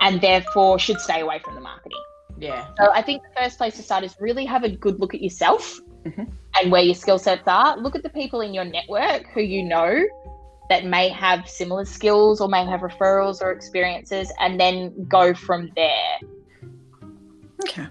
and 0.00 0.20
therefore 0.20 0.78
should 0.78 1.00
stay 1.00 1.20
away 1.20 1.38
from 1.38 1.54
the 1.54 1.60
marketing. 1.60 2.02
Yeah. 2.38 2.66
So 2.78 2.90
i 2.92 3.00
think 3.00 3.22
the 3.22 3.40
first 3.40 3.58
place 3.58 3.76
to 3.76 3.82
start 3.82 4.04
is 4.04 4.16
really 4.20 4.44
have 4.44 4.64
a 4.64 4.68
good 4.68 4.98
look 5.00 5.14
at 5.14 5.22
yourself 5.22 5.80
mm-hmm. 6.04 6.24
and 6.60 6.72
where 6.72 6.82
your 6.82 6.94
skill 6.94 7.18
sets 7.18 7.46
are. 7.46 7.76
Look 7.76 7.94
at 7.94 8.02
the 8.02 8.10
people 8.10 8.40
in 8.40 8.54
your 8.54 8.64
network 8.64 9.28
who 9.28 9.40
you 9.40 9.62
know 9.62 10.04
that 10.70 10.84
may 10.84 11.08
have 11.10 11.48
similar 11.48 11.84
skills 11.84 12.40
or 12.40 12.48
may 12.48 12.64
have 12.64 12.80
referrals 12.80 13.42
or 13.42 13.52
experiences 13.52 14.32
and 14.40 14.58
then 14.58 15.04
go 15.06 15.34
from 15.34 15.70
there. 15.76 16.18
Okay. 17.60 17.86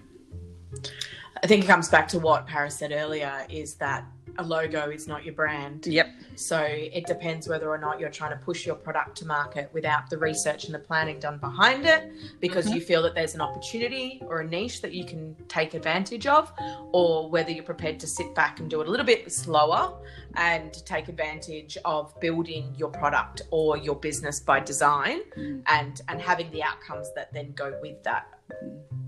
I 1.44 1.48
think 1.48 1.64
it 1.64 1.68
comes 1.68 1.90
back 1.90 2.08
to 2.10 2.20
what 2.20 2.48
Paris 2.48 2.78
said 2.78 2.92
earlier 2.92 3.46
is 3.50 3.76
that 3.76 4.06
a 4.38 4.44
logo 4.44 4.90
is 4.90 5.08
not 5.08 5.24
your 5.24 5.34
brand. 5.34 5.86
Yep. 5.86 6.08
So 6.36 6.60
it 6.60 7.06
depends 7.06 7.48
whether 7.48 7.70
or 7.70 7.78
not 7.78 8.00
you're 8.00 8.10
trying 8.10 8.38
to 8.38 8.44
push 8.44 8.66
your 8.66 8.76
product 8.76 9.18
to 9.18 9.26
market 9.26 9.70
without 9.74 10.10
the 10.10 10.18
research 10.18 10.66
and 10.66 10.74
the 10.74 10.80
planning 10.80 11.20
done 11.20 11.38
behind 11.38 11.86
it 11.86 12.12
because 12.40 12.66
mm-hmm. 12.66 12.76
you 12.76 12.82
feel 12.82 13.02
that 13.04 13.16
there's 13.16 13.36
an 13.36 13.42
opportunity 13.42 14.22
or 14.26 14.42
a 14.42 14.48
niche 14.48 14.82
that 14.82 14.94
you 14.94 15.06
can 15.06 15.36
take 15.48 15.74
advantage 15.74 16.26
of, 16.26 16.52
or 16.92 17.30
whether 17.30 17.52
you're 17.52 17.64
prepared 17.64 18.00
to 18.00 18.08
sit 18.08 18.34
back 18.36 18.60
and 18.60 18.70
do 18.70 18.82
it 18.82 18.88
a 18.88 18.92
little 18.92 19.06
bit 19.06 19.32
slower 19.32 19.94
and 20.36 20.74
take 20.86 21.08
advantage 21.08 21.78
of 21.86 22.20
building 22.20 22.74
your 22.78 22.90
product 22.90 23.44
or 23.52 23.78
your 23.78 23.96
business 23.96 24.40
by 24.40 24.60
design 24.60 25.20
mm. 25.38 25.62
and 25.68 26.02
and 26.08 26.22
having 26.22 26.50
the 26.52 26.64
outcomes 26.64 27.14
that 27.16 27.32
then 27.34 27.52
go 27.54 27.78
with 27.82 28.02
that. 28.04 28.28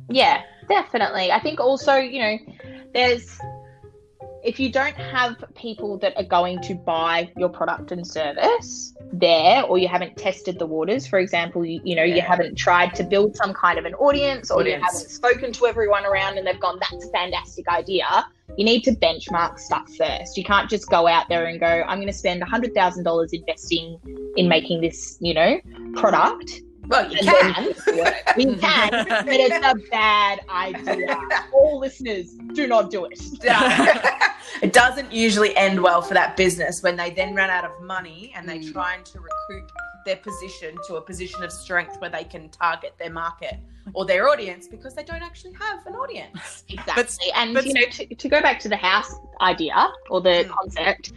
Yeah, 0.10 0.44
definitely. 0.70 1.32
I 1.32 1.40
think 1.40 1.60
also, 1.60 1.96
you 1.96 2.20
know, 2.20 2.38
there's 2.94 3.40
if 4.46 4.60
you 4.60 4.72
don't 4.72 4.96
have 4.96 5.44
people 5.56 5.98
that 5.98 6.16
are 6.18 6.24
going 6.24 6.62
to 6.62 6.76
buy 6.76 7.32
your 7.36 7.50
product 7.50 7.92
and 7.92 8.06
service 8.06 8.94
there 9.12 9.64
or 9.64 9.78
you 9.78 9.88
haven't 9.88 10.16
tested 10.18 10.60
the 10.60 10.66
waters 10.66 11.08
for 11.08 11.20
example 11.20 11.66
you, 11.66 11.82
you 11.84 11.96
know 11.96 12.04
yeah. 12.04 12.16
you 12.16 12.22
haven't 12.22 12.56
tried 12.56 12.94
to 12.94 13.04
build 13.04 13.36
some 13.36 13.54
kind 13.54 13.80
of 13.80 13.86
an 13.86 13.96
audience 13.96 14.52
or 14.52 14.60
audience. 14.60 14.80
you 14.80 14.86
haven't 14.86 15.10
spoken 15.10 15.52
to 15.52 15.66
everyone 15.66 16.06
around 16.06 16.38
and 16.38 16.46
they've 16.46 16.60
gone 16.60 16.80
that's 16.80 17.06
a 17.06 17.10
fantastic 17.10 17.68
idea 17.68 18.26
you 18.58 18.64
need 18.64 18.84
to 18.84 18.92
benchmark 18.92 19.60
stuff 19.60 19.90
first 19.96 20.38
you 20.38 20.44
can't 20.44 20.70
just 20.70 20.90
go 20.90 21.08
out 21.08 21.28
there 21.28 21.46
and 21.46 21.60
go 21.60 21.84
i'm 21.88 21.98
going 21.98 22.08
to 22.08 22.14
spend 22.14 22.42
$100000 22.44 23.34
investing 23.34 24.00
in 24.38 24.48
making 24.48 24.80
this 24.80 25.18
you 25.20 25.34
know 25.34 25.60
product 25.96 26.62
well, 26.88 27.12
you 27.12 27.20
can. 27.20 27.74
we 28.38 28.56
can, 28.58 29.06
but 29.08 29.28
it's 29.28 29.66
a 29.66 29.90
bad 29.90 30.42
idea. 30.50 31.20
All 31.54 31.80
listeners, 31.80 32.34
do 32.54 32.68
not 32.68 32.92
do 32.92 33.06
it. 33.06 33.20
it 34.62 34.74
doesn't 34.74 35.12
usually 35.12 35.56
end 35.56 35.82
well 35.82 36.02
for 36.02 36.14
that 36.14 36.38
business 36.38 36.82
when 36.82 36.96
they 36.96 37.12
then 37.12 37.34
run 37.36 37.50
out 37.50 37.66
of 37.66 37.82
money 37.82 38.34
and 38.36 38.48
they 38.48 38.60
mm. 38.60 38.72
trying 38.72 39.04
to 39.04 39.20
recoup 39.20 39.72
their 40.06 40.18
position 40.18 40.78
to 40.88 40.96
a 40.96 41.02
position 41.02 41.44
of 41.44 41.52
strength 41.52 42.00
where 42.00 42.10
they 42.10 42.24
can 42.24 42.50
target 42.50 42.94
their 43.00 43.10
market 43.10 43.56
or 43.94 44.06
their 44.06 44.30
audience 44.30 44.68
because 44.68 44.94
they 44.94 45.04
don't 45.04 45.24
actually 45.24 45.54
have 45.54 45.86
an 45.88 45.94
audience. 45.94 46.64
Exactly. 46.70 47.04
But, 47.34 47.38
and 47.38 47.54
but, 47.54 47.66
you 47.66 47.74
know, 47.74 47.86
to, 47.86 48.16
to, 48.16 48.30
go 48.30 48.42
back 48.42 48.60
to 48.60 48.70
the 48.70 48.76
house 48.76 49.16
idea 49.42 49.92
or 50.10 50.22
the 50.22 50.46
mm. 50.46 50.50
concept, 50.50 51.14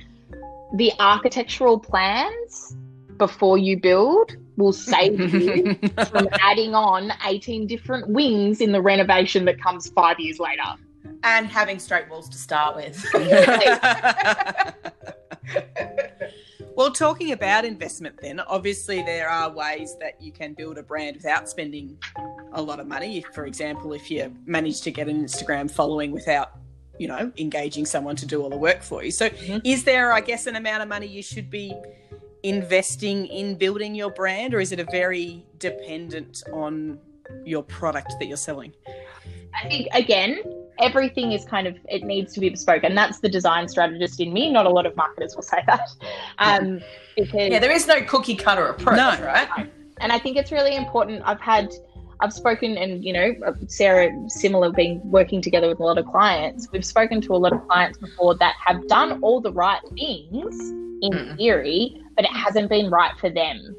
the 0.75 0.92
architectural 0.98 1.78
plans 1.78 2.76
before 3.18 3.58
you 3.58 3.78
build 3.78 4.37
will 4.56 4.72
save 4.72 5.20
you 5.34 5.75
from 6.10 6.28
adding 6.40 6.75
on 6.75 7.12
18 7.26 7.66
different 7.66 8.08
wings 8.08 8.60
in 8.60 8.72
the 8.72 8.80
renovation 8.80 9.44
that 9.46 9.60
comes 9.60 9.90
five 9.90 10.18
years 10.18 10.38
later. 10.38 10.62
And 11.25 11.48
having 11.48 11.78
straight 11.78 12.08
walls 12.08 12.28
to 12.28 12.38
start 12.38 12.76
with. 12.76 13.04
well, 16.76 16.92
talking 16.92 17.32
about 17.32 17.64
investment, 17.64 18.20
then, 18.20 18.40
obviously, 18.40 19.02
there 19.02 19.28
are 19.28 19.50
ways 19.50 19.96
that 20.00 20.20
you 20.20 20.30
can 20.30 20.54
build 20.54 20.78
a 20.78 20.82
brand 20.82 21.16
without 21.16 21.48
spending 21.48 21.98
a 22.52 22.62
lot 22.62 22.78
of 22.78 22.87
money. 22.87 23.25
For 23.32 23.46
example, 23.46 23.94
if 23.94 24.10
you 24.10 24.34
manage 24.46 24.82
to 24.82 24.90
get 24.90 25.08
an 25.08 25.25
Instagram 25.25 25.70
following 25.70 26.12
without 26.12 26.52
you 26.98 27.06
know, 27.06 27.30
engaging 27.38 27.87
someone 27.87 28.16
to 28.16 28.26
do 28.26 28.42
all 28.42 28.50
the 28.50 28.56
work 28.56 28.82
for 28.82 29.04
you. 29.04 29.12
So, 29.12 29.28
mm-hmm. 29.28 29.58
is 29.64 29.84
there, 29.84 30.12
I 30.12 30.20
guess, 30.20 30.48
an 30.48 30.56
amount 30.56 30.82
of 30.82 30.88
money 30.88 31.06
you 31.06 31.22
should 31.22 31.48
be 31.48 31.72
investing 32.42 33.26
in 33.26 33.57
building 33.57 33.95
your 33.95 34.11
brand, 34.11 34.54
or 34.54 34.61
is 34.61 34.73
it 34.73 34.80
a 34.80 34.87
very 34.90 35.45
dependent 35.59 36.42
on 36.52 36.99
your 37.45 37.62
product 37.62 38.14
that 38.18 38.26
you're 38.26 38.37
selling? 38.37 38.73
I 39.62 39.68
think 39.68 39.88
again, 39.92 40.42
everything 40.80 41.33
is 41.33 41.45
kind 41.45 41.66
of 41.66 41.76
it 41.87 42.04
needs 42.04 42.33
to 42.35 42.40
be 42.40 42.49
bespoke, 42.49 42.85
and 42.85 42.97
that's 42.97 43.21
the 43.21 43.28
design 43.28 43.68
strategist 43.68 44.21
in 44.21 44.33
me. 44.33 44.50
Not 44.50 44.66
a 44.66 44.71
lot 44.71 44.87
of 44.87 44.97
marketers 44.97 45.35
will 45.35 45.42
say 45.42 45.62
that, 45.66 45.88
um, 46.38 46.80
because 47.16 47.50
yeah, 47.50 47.59
there 47.59 47.73
is 47.73 47.87
no 47.87 48.02
cookie 48.02 48.37
cutter 48.37 48.66
approach, 48.66 48.97
no. 48.97 49.25
right? 49.25 49.68
And 50.00 50.12
I 50.12 50.18
think 50.18 50.37
it's 50.37 50.52
really 50.52 50.76
important. 50.76 51.23
I've 51.25 51.40
had 51.40 51.73
I've 52.20 52.32
spoken, 52.32 52.76
and 52.76 53.04
you 53.04 53.12
know, 53.12 53.34
Sarah, 53.68 54.10
similar, 54.28 54.72
being 54.72 55.00
working 55.04 55.40
together 55.40 55.68
with 55.68 55.78
a 55.78 55.84
lot 55.84 55.98
of 55.98 56.06
clients. 56.06 56.68
We've 56.72 56.84
spoken 56.84 57.20
to 57.22 57.34
a 57.34 57.37
lot 57.37 57.52
of 57.52 57.66
clients 57.68 57.98
before 57.98 58.34
that 58.37 58.56
have 58.64 58.87
done 58.88 59.20
all 59.22 59.40
the 59.40 59.52
right 59.52 59.80
things 59.94 60.70
in 61.00 61.12
mm. 61.12 61.37
theory, 61.37 62.02
but 62.16 62.25
it 62.25 62.32
hasn't 62.32 62.70
been 62.70 62.90
right 62.90 63.12
for 63.20 63.30
them. 63.30 63.76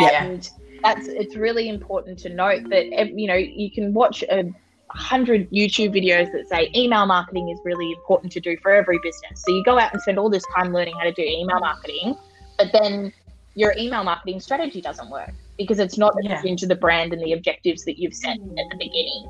And 0.00 0.50
yeah. 0.70 0.80
that's 0.82 1.08
it's 1.08 1.36
really 1.36 1.68
important 1.68 2.18
to 2.20 2.30
note 2.30 2.68
that 2.70 3.10
you 3.18 3.26
know 3.26 3.34
you 3.34 3.70
can 3.70 3.92
watch 3.92 4.22
a 4.30 4.44
hundred 4.90 5.50
YouTube 5.50 5.94
videos 5.94 6.32
that 6.32 6.48
say 6.48 6.70
email 6.74 7.04
marketing 7.04 7.50
is 7.50 7.58
really 7.64 7.92
important 7.92 8.32
to 8.32 8.40
do 8.40 8.56
for 8.62 8.70
every 8.70 8.98
business. 9.02 9.44
So 9.46 9.54
you 9.54 9.62
go 9.64 9.78
out 9.78 9.92
and 9.92 10.00
spend 10.00 10.18
all 10.18 10.30
this 10.30 10.44
time 10.56 10.72
learning 10.72 10.94
how 10.96 11.04
to 11.04 11.12
do 11.12 11.22
email 11.22 11.60
marketing, 11.60 12.16
but 12.56 12.68
then 12.72 13.12
your 13.54 13.74
email 13.76 14.04
marketing 14.04 14.40
strategy 14.40 14.80
doesn't 14.80 15.10
work 15.10 15.34
because 15.58 15.78
it's 15.78 15.98
not 15.98 16.14
yeah. 16.22 16.40
into 16.44 16.66
the 16.66 16.74
brand 16.74 17.12
and 17.12 17.22
the 17.22 17.32
objectives 17.32 17.84
that 17.84 17.98
you've 17.98 18.14
set 18.14 18.36
at 18.36 18.70
the 18.70 18.76
beginning. 18.78 19.28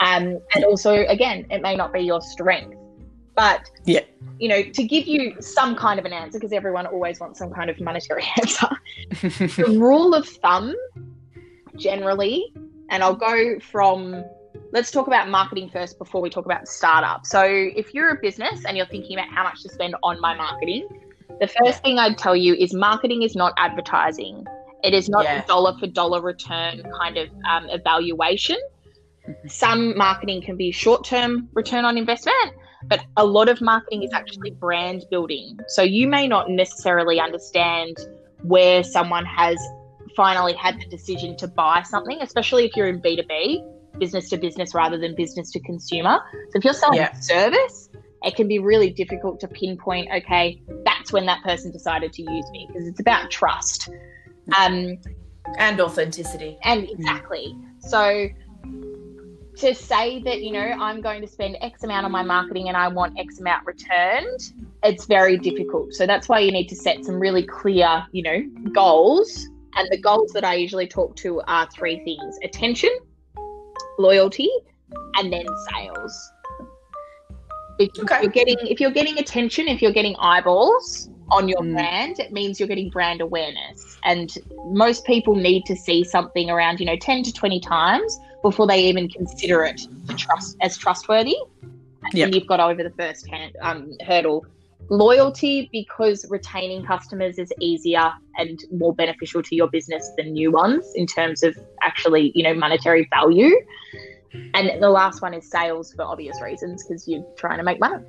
Um, 0.00 0.40
and 0.54 0.64
also, 0.64 1.06
again, 1.06 1.46
it 1.50 1.62
may 1.62 1.76
not 1.76 1.92
be 1.92 2.00
your 2.00 2.20
strength. 2.20 2.76
But 3.34 3.70
yeah, 3.84 4.00
you 4.38 4.48
know, 4.48 4.62
to 4.62 4.82
give 4.82 5.06
you 5.06 5.36
some 5.40 5.76
kind 5.76 5.98
of 5.98 6.06
an 6.06 6.12
answer, 6.14 6.38
because 6.38 6.54
everyone 6.54 6.86
always 6.86 7.20
wants 7.20 7.38
some 7.38 7.52
kind 7.52 7.68
of 7.68 7.78
monetary 7.78 8.24
answer. 8.38 8.68
the 9.10 9.76
rule 9.78 10.14
of 10.14 10.26
thumb, 10.26 10.74
generally, 11.76 12.52
and 12.88 13.02
I'll 13.02 13.14
go 13.14 13.60
from 13.60 14.24
let's 14.72 14.90
talk 14.90 15.06
about 15.06 15.28
marketing 15.28 15.68
first 15.70 15.98
before 15.98 16.20
we 16.20 16.30
talk 16.30 16.44
about 16.44 16.66
startup. 16.66 17.26
So 17.26 17.42
if 17.44 17.94
you're 17.94 18.10
a 18.10 18.18
business 18.20 18.64
and 18.64 18.76
you're 18.76 18.86
thinking 18.86 19.18
about 19.18 19.28
how 19.28 19.44
much 19.44 19.62
to 19.62 19.68
spend 19.68 19.94
on 20.02 20.20
my 20.20 20.34
marketing, 20.34 20.88
the 21.40 21.46
first 21.46 21.82
thing 21.82 21.98
I'd 21.98 22.18
tell 22.18 22.34
you 22.34 22.54
is 22.54 22.72
marketing 22.72 23.22
is 23.22 23.36
not 23.36 23.52
advertising. 23.58 24.46
It 24.82 24.94
is 24.94 25.08
not 25.08 25.24
yeah. 25.24 25.42
a 25.42 25.46
dollar 25.46 25.76
for 25.78 25.86
dollar 25.86 26.20
return 26.20 26.82
kind 27.00 27.16
of 27.16 27.28
um, 27.50 27.68
evaluation. 27.70 28.56
Mm-hmm. 29.28 29.48
Some 29.48 29.96
marketing 29.96 30.42
can 30.42 30.56
be 30.56 30.70
short 30.70 31.04
term 31.04 31.48
return 31.54 31.84
on 31.84 31.96
investment, 31.96 32.54
but 32.84 33.04
a 33.16 33.24
lot 33.24 33.48
of 33.48 33.60
marketing 33.60 34.02
is 34.02 34.12
actually 34.12 34.50
brand 34.50 35.04
building. 35.10 35.58
So 35.68 35.82
you 35.82 36.06
may 36.06 36.28
not 36.28 36.50
necessarily 36.50 37.20
understand 37.20 37.96
where 38.42 38.84
someone 38.84 39.24
has 39.24 39.58
finally 40.14 40.54
had 40.54 40.80
the 40.80 40.86
decision 40.86 41.36
to 41.36 41.48
buy 41.48 41.82
something, 41.82 42.18
especially 42.22 42.64
if 42.64 42.76
you're 42.76 42.88
in 42.88 43.00
B2B, 43.00 43.98
business 43.98 44.28
to 44.30 44.36
business 44.36 44.74
rather 44.74 44.98
than 44.98 45.14
business 45.14 45.50
to 45.52 45.60
consumer. 45.60 46.20
So 46.50 46.58
if 46.58 46.64
you're 46.64 46.74
selling 46.74 46.98
yeah. 46.98 47.16
a 47.16 47.22
service, 47.22 47.88
it 48.22 48.34
can 48.34 48.48
be 48.48 48.58
really 48.58 48.90
difficult 48.90 49.40
to 49.40 49.48
pinpoint, 49.48 50.08
okay, 50.14 50.60
that's 50.84 51.12
when 51.12 51.26
that 51.26 51.42
person 51.44 51.70
decided 51.70 52.12
to 52.14 52.22
use 52.22 52.50
me 52.50 52.66
because 52.68 52.88
it's 52.88 53.00
about 53.00 53.30
trust. 53.30 53.90
Um, 54.58 54.98
and 55.58 55.80
authenticity. 55.80 56.58
and 56.64 56.88
exactly. 56.90 57.56
So 57.78 58.28
to 59.58 59.74
say 59.74 60.22
that, 60.22 60.42
you 60.42 60.52
know, 60.52 60.60
I'm 60.60 61.00
going 61.00 61.22
to 61.22 61.26
spend 61.26 61.56
X 61.62 61.82
amount 61.82 62.04
on 62.04 62.12
my 62.12 62.22
marketing 62.22 62.68
and 62.68 62.76
I 62.76 62.88
want 62.88 63.18
X 63.18 63.40
amount 63.40 63.64
returned, 63.64 64.52
it's 64.82 65.06
very 65.06 65.38
difficult. 65.38 65.94
So 65.94 66.06
that's 66.06 66.28
why 66.28 66.40
you 66.40 66.52
need 66.52 66.68
to 66.68 66.76
set 66.76 67.04
some 67.04 67.18
really 67.18 67.42
clear, 67.44 68.04
you 68.12 68.22
know, 68.22 68.70
goals. 68.72 69.48
And 69.76 69.88
the 69.90 69.98
goals 69.98 70.32
that 70.32 70.44
I 70.44 70.54
usually 70.54 70.86
talk 70.86 71.16
to 71.16 71.40
are 71.46 71.68
three 71.70 72.02
things 72.04 72.38
attention, 72.42 72.90
loyalty, 73.98 74.50
and 75.16 75.32
then 75.32 75.46
sales. 75.70 76.32
If 77.78 77.90
Okay. 77.98 78.22
you're 78.22 78.30
getting 78.30 78.56
if 78.62 78.80
you're 78.80 78.90
getting 78.90 79.18
attention, 79.18 79.68
if 79.68 79.80
you're 79.82 79.92
getting 79.92 80.16
eyeballs 80.18 81.10
on 81.30 81.48
your 81.48 81.60
Mm. 81.60 81.72
brand, 81.72 82.18
it 82.20 82.32
means 82.32 82.58
you're 82.60 82.68
getting 82.68 82.90
brand 82.90 83.20
awareness. 83.20 83.98
And 84.04 84.32
most 84.66 85.04
people 85.04 85.34
need 85.34 85.64
to 85.66 85.76
see 85.76 86.04
something 86.04 86.50
around, 86.50 86.80
you 86.80 86.86
know, 86.86 86.96
10 86.96 87.22
to 87.24 87.32
20 87.32 87.60
times 87.60 88.18
before 88.42 88.66
they 88.66 88.84
even 88.84 89.08
consider 89.08 89.64
it 89.64 89.80
to 90.08 90.14
trust 90.14 90.56
as 90.62 90.76
trustworthy. 90.76 91.36
And 91.62 92.14
Yep. 92.14 92.34
you've 92.34 92.46
got 92.46 92.60
over 92.60 92.82
the 92.82 92.90
first 92.90 93.28
hand, 93.28 93.52
um, 93.62 93.90
hurdle. 94.06 94.46
Loyalty, 94.88 95.68
because 95.72 96.24
retaining 96.30 96.84
customers 96.84 97.38
is 97.38 97.52
easier 97.60 98.12
and 98.38 98.60
more 98.70 98.94
beneficial 98.94 99.42
to 99.42 99.56
your 99.56 99.68
business 99.68 100.08
than 100.16 100.32
new 100.32 100.52
ones 100.52 100.86
in 100.94 101.06
terms 101.06 101.42
of 101.42 101.56
actually, 101.82 102.30
you 102.36 102.44
know, 102.44 102.54
monetary 102.54 103.08
value. 103.10 103.50
And 104.54 104.80
the 104.80 104.90
last 104.90 105.22
one 105.22 105.34
is 105.34 105.50
sales 105.50 105.92
for 105.92 106.02
obvious 106.02 106.40
reasons 106.40 106.84
because 106.84 107.08
you're 107.08 107.24
trying 107.36 107.58
to 107.58 107.64
make 107.64 107.80
money. 107.80 108.04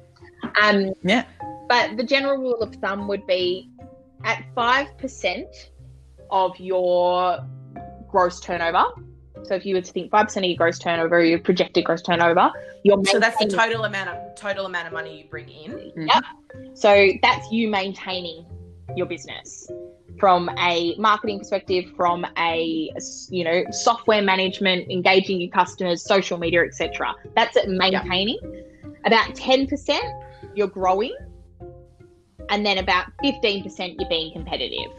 Um, 0.62 0.94
Yeah. 1.04 1.24
but 1.68 1.98
the 1.98 2.04
general 2.04 2.38
rule 2.38 2.62
of 2.62 2.76
thumb 2.76 3.08
would 3.08 3.26
be 3.28 3.70
at 4.24 4.44
5% 4.56 5.46
of 6.32 6.58
your 6.60 7.40
gross 8.10 8.40
turnover. 8.40 8.86
So 9.44 9.56
if 9.56 9.66
you 9.66 9.76
were 9.76 9.82
to 9.82 9.92
think 9.92 10.12
5% 10.12 10.38
of 10.38 10.44
your 10.50 10.58
gross 10.58 10.80
turnover, 10.80 11.24
your 11.24 11.40
projected 11.40 11.86
gross 11.86 12.02
turnover, 12.02 12.52
you're 12.84 13.04
So 13.06 13.20
that's 13.20 13.38
the 13.38 13.48
total 13.48 13.86
amount 13.86 14.10
of 14.10 14.36
total 14.36 14.66
amount 14.66 14.88
of 14.88 14.94
money 14.94 15.20
you 15.20 15.30
bring 15.30 15.50
in. 15.50 15.92
Yep. 15.96 16.24
So 16.74 17.12
that's 17.22 17.52
you 17.52 17.70
maintaining 17.70 18.46
your 18.96 19.06
business 19.06 19.70
from 20.20 20.50
a 20.58 20.96
marketing 20.98 21.40
perspective, 21.40 21.86
from 21.96 22.26
a 22.38 22.92
you 23.30 23.44
know 23.44 23.64
software 23.72 24.22
management, 24.22 24.90
engaging 24.90 25.40
your 25.40 25.52
customers, 25.52 26.04
social 26.04 26.38
media, 26.38 26.64
etc. 26.64 27.14
That's 27.36 27.56
it 27.56 27.70
maintaining. 27.70 28.40
About 29.06 29.36
ten 29.36 29.68
percent 29.68 30.04
you're 30.58 30.68
growing, 30.68 31.16
and 32.50 32.66
then 32.66 32.80
about 32.80 33.06
fifteen 33.22 33.64
percent 33.64 33.94
you're 34.00 34.10
being 34.10 34.34
competitive. 34.34 34.92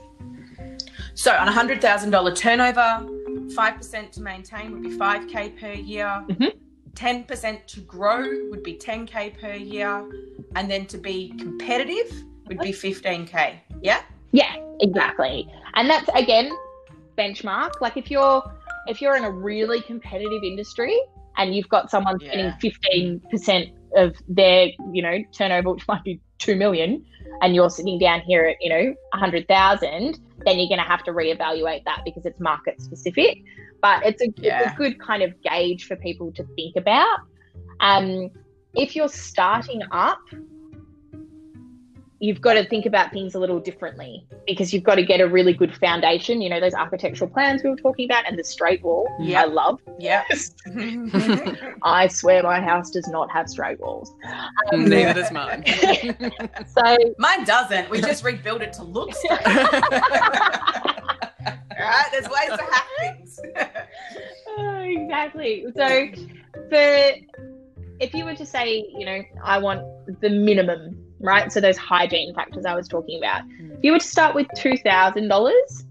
So 1.14 1.32
on 1.32 1.48
a 1.48 1.52
hundred 1.52 1.82
thousand 1.82 2.10
dollar 2.10 2.34
turnover, 2.34 3.06
five 3.54 3.76
percent 3.76 4.12
to 4.12 4.22
maintain 4.22 4.72
would 4.72 4.82
be 4.82 4.90
five 4.90 5.28
k 5.28 5.50
per 5.50 5.72
year. 5.72 6.24
Mhm. 6.28 6.52
10% 6.94 7.64
to 7.68 7.80
grow 7.82 8.26
would 8.50 8.64
be 8.64 8.74
10k 8.74 9.38
per 9.40 9.52
year, 9.52 10.04
and 10.56 10.68
then 10.68 10.84
to 10.86 10.98
be 10.98 11.32
competitive 11.38 12.10
would 12.46 12.58
be 12.58 12.72
15k. 12.72 13.54
Yeah. 13.80 14.02
Yeah, 14.32 14.56
exactly. 14.80 15.48
And 15.74 15.88
that's 15.88 16.08
again 16.14 16.50
benchmark. 17.16 17.80
Like 17.80 17.96
if 17.96 18.10
you're 18.10 18.42
if 18.88 19.00
you're 19.00 19.16
in 19.16 19.24
a 19.24 19.30
really 19.30 19.80
competitive 19.82 20.42
industry 20.42 20.98
and 21.36 21.54
you've 21.54 21.68
got 21.68 21.90
someone 21.90 22.18
spending 22.18 22.52
fifteen 22.60 23.20
percent 23.30 23.68
of 23.96 24.16
their, 24.28 24.68
you 24.92 25.02
know, 25.02 25.18
turnover, 25.32 25.74
which 25.74 25.86
might 25.88 26.04
be 26.04 26.20
two 26.38 26.56
million, 26.56 27.04
and 27.42 27.54
you're 27.54 27.70
sitting 27.70 27.98
down 27.98 28.20
here 28.20 28.44
at, 28.44 28.56
you 28.60 28.68
know, 28.68 28.94
a 29.12 29.16
hundred 29.16 29.46
thousand, 29.48 30.20
then 30.44 30.58
you're 30.58 30.68
gonna 30.68 30.88
have 30.88 31.02
to 31.04 31.12
reevaluate 31.12 31.84
that 31.84 32.02
because 32.04 32.24
it's 32.24 32.40
market 32.40 32.80
specific. 32.80 33.42
But 33.80 34.04
it's 34.04 34.22
a, 34.22 34.26
it's 34.38 34.72
a 34.72 34.74
good 34.76 34.98
kind 34.98 35.22
of 35.22 35.40
gauge 35.42 35.86
for 35.86 35.96
people 35.96 36.32
to 36.32 36.44
think 36.56 36.76
about. 36.76 37.20
Um, 37.80 38.30
if 38.74 38.96
you're 38.96 39.08
starting 39.08 39.82
up, 39.92 40.20
you've 42.20 42.40
got 42.40 42.54
to 42.54 42.64
think 42.64 42.84
about 42.84 43.12
things 43.12 43.34
a 43.34 43.38
little 43.38 43.60
differently 43.60 44.26
because 44.46 44.72
you've 44.72 44.82
got 44.82 44.96
to 44.96 45.04
get 45.04 45.20
a 45.20 45.28
really 45.28 45.52
good 45.52 45.74
foundation. 45.76 46.42
You 46.42 46.48
know, 46.48 46.60
those 46.60 46.74
architectural 46.74 47.30
plans 47.30 47.62
we 47.62 47.70
were 47.70 47.76
talking 47.76 48.04
about 48.06 48.26
and 48.26 48.38
the 48.38 48.44
straight 48.44 48.82
wall. 48.82 49.08
Yeah. 49.20 49.42
I 49.42 49.44
love. 49.44 49.80
Yeah. 49.98 50.24
I 51.82 52.08
swear 52.08 52.42
my 52.42 52.60
house 52.60 52.90
does 52.90 53.06
not 53.08 53.30
have 53.30 53.48
straight 53.48 53.78
walls. 53.80 54.12
Um, 54.72 54.88
Neither 54.88 55.14
does 55.14 55.30
mine. 55.30 55.64
So, 56.66 56.96
Mine 57.18 57.44
doesn't. 57.44 57.90
We 57.90 58.00
just 58.00 58.24
rebuilt 58.24 58.62
it 58.62 58.72
to 58.74 58.82
look 58.82 59.14
straight. 59.14 59.46
All 59.46 59.52
right. 61.78 62.08
There's 62.12 62.28
ways 62.28 62.50
to 62.50 62.64
hack 62.70 62.86
things. 63.00 63.40
Oh, 64.58 64.80
exactly. 64.80 65.66
So, 65.76 66.08
for 66.68 67.14
if 68.00 68.14
you 68.14 68.24
were 68.24 68.34
to 68.34 68.46
say, 68.46 68.86
you 68.96 69.04
know, 69.04 69.22
I 69.42 69.58
want 69.58 69.82
the 70.20 70.30
minimum, 70.30 70.96
right? 71.20 71.52
So 71.52 71.60
those 71.60 71.76
hygiene 71.76 72.34
factors 72.34 72.64
I 72.64 72.74
was 72.74 72.88
talking 72.88 73.18
about. 73.18 73.42
If 73.58 73.80
you 73.82 73.92
were 73.92 73.98
to 73.98 74.04
start 74.04 74.34
with 74.34 74.46
two 74.56 74.76
thousand 74.76 75.28
dollars, 75.28 75.84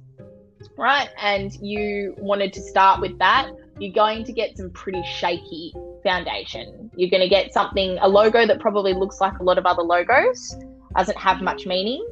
right, 0.77 1.09
and 1.21 1.53
you 1.61 2.15
wanted 2.17 2.53
to 2.53 2.61
start 2.61 3.01
with 3.01 3.17
that, 3.19 3.49
you're 3.79 3.93
going 3.93 4.23
to 4.23 4.33
get 4.33 4.57
some 4.57 4.69
pretty 4.71 5.03
shaky 5.03 5.73
foundation. 6.03 6.89
You're 6.95 7.09
going 7.09 7.21
to 7.21 7.29
get 7.29 7.53
something, 7.53 7.97
a 8.01 8.07
logo 8.07 8.47
that 8.47 8.59
probably 8.59 8.93
looks 8.93 9.21
like 9.21 9.37
a 9.39 9.43
lot 9.43 9.57
of 9.57 9.65
other 9.65 9.83
logos, 9.83 10.55
doesn't 10.95 11.17
have 11.17 11.41
much 11.41 11.65
meaning. 11.65 12.07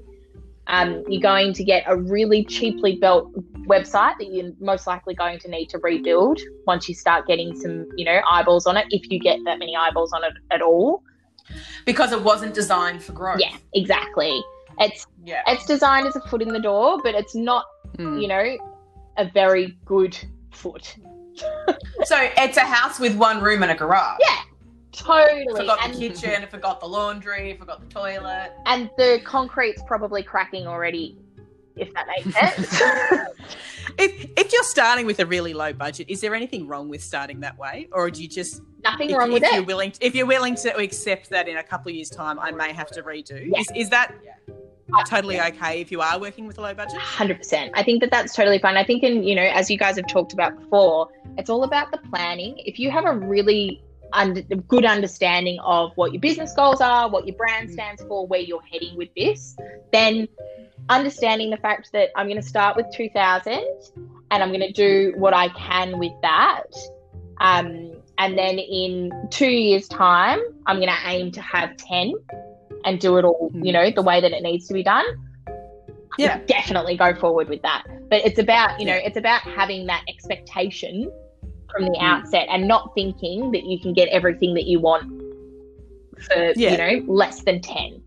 Um, 0.68 1.04
you're 1.08 1.22
going 1.22 1.54
to 1.54 1.64
get 1.64 1.84
a 1.86 1.96
really 1.96 2.44
cheaply 2.44 2.96
built 2.96 3.32
website 3.68 4.18
that 4.20 4.32
you're 4.32 4.52
most 4.60 4.88
likely 4.88 5.14
going 5.14 5.40
to 5.40 5.50
need 5.50 5.68
to 5.68 5.78
rebuild 5.80 6.40
once 6.66 6.90
you 6.90 6.96
start 6.96 7.28
getting 7.28 7.56
some, 7.56 7.86
you 7.96 8.06
know, 8.06 8.20
eyeballs 8.30 8.66
on 8.66 8.76
it, 8.78 8.86
if 8.90 9.10
you 9.12 9.20
get 9.20 9.40
that 9.46 9.60
many 9.60 9.76
eyeballs 9.76 10.12
on 10.12 10.24
it 10.24 10.34
at 10.52 10.62
all. 10.62 11.04
Because 11.86 12.12
it 12.12 12.22
wasn't 12.22 12.54
designed 12.54 13.04
for 13.04 13.14
growth. 13.14 13.40
Yeah, 13.40 13.56
exactly. 13.74 14.44
It's 14.80 15.06
Yeah. 15.24 15.42
it's 15.48 15.66
designed 15.66 16.08
as 16.08 16.16
a 16.16 16.22
foot 16.22 16.42
in 16.42 16.50
the 16.50 16.60
door, 16.60 17.00
but 17.04 17.16
it's 17.16 17.36
not, 17.36 17.66
Mm. 17.98 18.22
you 18.22 18.28
know, 18.28 18.58
a 19.18 19.26
very 19.26 19.78
good 19.86 20.18
foot. 20.52 20.96
So 22.06 22.16
it's 22.38 22.56
a 22.58 22.62
house 22.62 22.98
with 23.00 23.16
one 23.18 23.42
room 23.42 23.62
and 23.64 23.72
a 23.72 23.76
garage. 23.76 24.18
Yeah, 24.22 24.38
totally. 24.94 25.46
Forgot 25.56 25.80
And, 25.84 25.94
the 25.94 26.10
kitchen, 26.10 26.48
forgot 26.50 26.80
the 26.80 26.86
laundry, 26.88 27.56
forgot 27.58 27.82
the 27.82 27.88
toilet. 27.88 28.52
and 28.66 28.90
the 28.98 29.20
concrete's 29.26 29.82
probably 29.86 30.24
cracking 30.24 30.66
already, 30.68 31.18
if 31.76 31.94
that 31.94 32.08
makes 32.08 32.34
sense. 32.38 32.82
If, 33.98 34.30
if 34.36 34.52
you're 34.52 34.64
starting 34.64 35.06
with 35.06 35.20
a 35.20 35.26
really 35.26 35.54
low 35.54 35.72
budget, 35.72 36.10
is 36.10 36.20
there 36.20 36.34
anything 36.36 36.68
wrong 36.68 36.90
with 36.90 37.04
starting 37.04 37.40
that 37.42 37.58
way, 37.58 37.88
or 37.92 38.10
do 38.10 38.22
you 38.22 38.28
just 38.28 38.62
Nothing 38.84 39.12
if, 39.12 39.18
wrong 39.18 39.32
with 39.32 39.44
if 39.44 39.52
you're 39.52 39.62
it. 39.62 39.68
willing 39.68 39.94
if 40.02 40.16
you're 40.16 40.26
willing 40.26 40.56
to 40.56 40.76
accept 40.78 41.30
that 41.30 41.48
in 41.48 41.58
a 41.58 41.64
couple 41.64 41.90
of 41.92 41.96
years' 41.96 42.10
time, 42.10 42.40
I 42.40 42.52
may 42.52 42.74
have 42.74 42.90
to 42.92 43.04
redo? 43.04 43.48
Yeah. 43.48 43.60
Is, 43.60 43.68
is 43.76 43.90
that 43.92 44.12
uh, 44.12 44.54
Yeah. 44.98 45.04
totally 45.08 45.40
okay 45.40 45.82
if 45.82 45.92
you 45.92 46.02
are 46.02 46.20
working 46.20 46.46
with 46.48 46.58
a 46.58 46.62
low 46.62 46.74
budget? 46.74 47.00
Hundred 47.00 47.38
percent. 47.38 47.72
I 47.76 47.84
think 47.84 48.02
that 48.02 48.12
that's 48.12 48.36
totally 48.36 48.60
fine. 48.60 48.76
I 48.76 48.84
think, 48.84 49.04
in 49.04 49.24
you 49.24 49.36
know, 49.36 49.44
as 49.44 49.70
you 49.70 49.78
guys 49.78 49.96
have 49.98 50.08
talked 50.08 50.34
about 50.34 50.60
before, 50.60 51.08
it's 51.38 51.50
all 51.50 51.64
about 51.64 51.92
the 51.92 52.00
planning. 52.10 52.58
If 52.66 52.80
you 52.80 52.90
have 52.92 53.06
a 53.06 53.14
really 53.16 53.82
under, 54.16 54.42
good 54.42 54.86
understanding 54.86 55.60
of 55.60 55.92
what 55.96 56.14
your 56.14 56.22
business 56.22 56.54
goals 56.54 56.82
are, 56.82 57.10
what 57.10 57.28
your 57.28 57.36
brand 57.36 57.72
stands 57.72 58.02
for, 58.04 58.26
where 58.28 58.40
you're 58.40 58.64
heading 58.72 58.96
with 58.98 59.10
this, 59.16 59.56
then 59.92 60.28
understanding 60.90 61.50
the 61.50 61.58
fact 61.58 61.92
that 61.94 62.10
I'm 62.16 62.28
going 62.28 62.42
to 62.42 62.48
start 62.48 62.76
with 62.76 62.86
two 62.94 63.10
thousand 63.10 63.66
and 64.32 64.44
I'm 64.44 64.50
going 64.50 64.62
to 64.62 64.72
do 64.72 65.14
what 65.18 65.34
I 65.34 65.50
can 65.50 66.00
with 66.00 66.14
that. 66.22 66.64
Um, 67.40 67.92
and 68.18 68.38
then 68.38 68.60
in 68.60 69.12
two 69.30 69.50
years' 69.50 69.88
time, 69.88 70.40
I'm 70.66 70.78
going 70.78 70.90
to 70.90 71.10
aim 71.10 71.32
to 71.34 71.42
have 71.42 71.76
10 71.78 72.14
and 72.86 73.00
do 73.00 73.18
it 73.18 73.26
all, 73.26 73.52
you 73.54 73.74
know, 73.74 73.92
the 73.92 74.02
way 74.02 74.22
that 74.22 74.32
it 74.32 74.42
needs 74.42 74.68
to 74.68 74.74
be 74.74 74.84
done. 74.84 75.06
Yeah. 76.18 76.40
Definitely 76.46 76.96
go 76.96 77.14
forward 77.14 77.50
with 77.50 77.62
that. 77.64 77.84
But 78.10 78.26
it's 78.26 78.40
about, 78.40 78.80
you 78.80 78.86
know, 78.86 78.96
it's 78.96 79.18
about 79.18 79.42
having 79.42 79.88
that 79.88 80.04
expectation 80.08 81.12
from 81.76 81.86
the 81.86 81.98
mm. 81.98 82.04
outset 82.04 82.48
and 82.50 82.68
not 82.68 82.94
thinking 82.96 83.52
that 83.52 83.66
you 83.66 83.80
can 83.80 83.94
get 83.94 84.08
everything 84.10 84.54
that 84.54 84.66
you 84.66 84.80
want 84.80 85.04
for, 86.20 86.54
Yeah. 86.56 86.72
you 86.72 86.78
know, 86.78 87.14
less 87.14 87.44
than 87.44 87.62
10. 87.62 88.02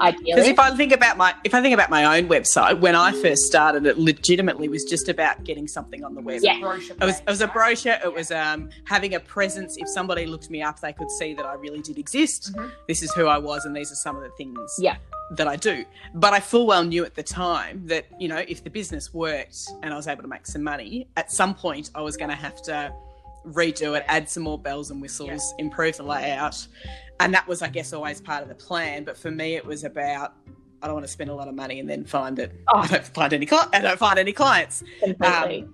Because 0.00 0.46
if 0.46 0.58
I 0.58 0.74
think 0.76 0.92
about 0.92 1.16
my 1.16 1.34
if 1.44 1.54
I 1.54 1.60
think 1.62 1.74
about 1.74 1.90
my 1.90 2.18
own 2.18 2.28
website, 2.28 2.80
when 2.80 2.94
I 2.94 3.12
first 3.12 3.42
started, 3.42 3.86
it 3.86 3.98
legitimately 3.98 4.68
was 4.68 4.84
just 4.84 5.08
about 5.08 5.44
getting 5.44 5.68
something 5.68 6.04
on 6.04 6.14
the 6.14 6.20
web. 6.20 6.40
Yeah. 6.42 6.58
Brochure 6.60 6.96
It 7.00 7.04
was, 7.04 7.18
it 7.20 7.26
was 7.28 7.40
a 7.40 7.48
brochure. 7.48 7.98
It 8.04 8.12
was 8.12 8.30
um, 8.30 8.70
having 8.84 9.14
a 9.14 9.20
presence. 9.20 9.76
If 9.76 9.88
somebody 9.88 10.26
looked 10.26 10.50
me 10.50 10.62
up, 10.62 10.80
they 10.80 10.92
could 10.92 11.10
see 11.10 11.34
that 11.34 11.44
I 11.46 11.54
really 11.54 11.80
did 11.80 11.98
exist. 11.98 12.52
Mhm. 12.54 12.70
This 12.88 13.02
is 13.02 13.12
who 13.14 13.26
I 13.26 13.38
was, 13.38 13.64
and 13.66 13.74
these 13.76 13.92
are 13.92 13.96
some 13.96 14.16
of 14.16 14.22
the 14.22 14.30
things 14.30 14.58
Yeah. 14.78 14.96
that 15.32 15.46
I 15.48 15.56
do. 15.56 15.84
But 16.14 16.32
I 16.34 16.40
full 16.40 16.66
well 16.66 16.84
knew 16.84 17.04
at 17.04 17.14
the 17.14 17.22
time 17.22 17.86
that 17.86 18.06
you 18.18 18.28
know 18.28 18.42
if 18.48 18.64
the 18.64 18.70
business 18.70 19.12
worked 19.14 19.58
and 19.82 19.92
I 19.92 19.96
was 19.96 20.08
able 20.08 20.22
to 20.22 20.28
make 20.28 20.46
some 20.46 20.62
money, 20.62 21.08
at 21.16 21.30
some 21.30 21.54
point 21.54 21.90
I 21.94 22.00
was 22.02 22.16
going 22.16 22.30
to 22.30 22.36
have 22.36 22.60
to 22.62 22.92
redo 23.46 23.96
it, 23.96 24.04
add 24.08 24.28
some 24.28 24.42
more 24.42 24.58
bells 24.58 24.90
and 24.90 25.00
whistles, 25.00 25.54
improve 25.58 25.96
the 25.96 26.02
layout. 26.02 26.66
and 27.20 27.34
that 27.34 27.46
was, 27.46 27.62
I 27.62 27.68
guess, 27.68 27.92
always 27.92 28.20
part 28.20 28.42
of 28.42 28.48
the 28.48 28.54
plan. 28.54 29.04
But 29.04 29.16
for 29.18 29.30
me, 29.30 29.54
it 29.56 29.64
was 29.64 29.84
about 29.84 30.34
I 30.82 30.86
don't 30.86 30.94
want 30.94 31.04
to 31.04 31.12
spend 31.12 31.28
a 31.28 31.34
lot 31.34 31.46
of 31.46 31.54
money 31.54 31.78
and 31.78 31.88
then 31.90 32.04
find 32.06 32.36
that 32.38 32.52
Oh. 32.68 32.78
I 32.78 32.86
don't 32.86 33.04
find 33.04 33.32
any 33.34 33.44
cli- 33.44 33.68
I 33.72 33.80
don't 33.80 33.98
find 33.98 34.18
any 34.18 34.32
clients. 34.32 34.82
Completely. 35.04 35.66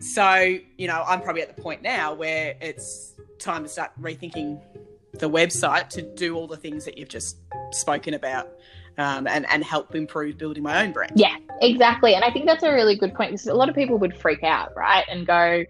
So 0.00 0.58
you 0.76 0.86
know, 0.86 1.02
I'm 1.06 1.20
probably 1.20 1.42
at 1.42 1.54
the 1.54 1.60
point 1.60 1.82
now 1.82 2.14
where 2.14 2.54
it's 2.60 3.14
time 3.38 3.62
to 3.64 3.68
start 3.68 3.90
rethinking 4.00 4.60
the 5.14 5.28
website 5.28 5.88
to 5.90 6.02
do 6.02 6.36
all 6.36 6.46
the 6.46 6.56
things 6.56 6.84
that 6.84 6.96
you've 6.98 7.08
just 7.08 7.38
spoken 7.72 8.14
about. 8.14 8.48
Um, 8.96 9.28
and, 9.28 9.46
and 9.48 9.62
help 9.62 9.94
improve 9.94 10.38
building 10.38 10.64
my 10.64 10.82
own 10.82 10.90
brand. 10.90 11.12
Yeah, 11.14 11.36
exactly. 11.62 12.16
And 12.16 12.24
I 12.24 12.32
think 12.32 12.46
that's 12.46 12.64
a 12.64 12.72
really 12.72 12.96
good 12.96 13.14
point 13.14 13.30
because 13.30 13.46
a 13.46 13.54
lot 13.54 13.68
of 13.68 13.76
people 13.76 13.96
would 13.98 14.16
freak 14.16 14.42
out, 14.42 14.76
right? 14.76 15.04
And 15.08 15.24
go. 15.24 15.64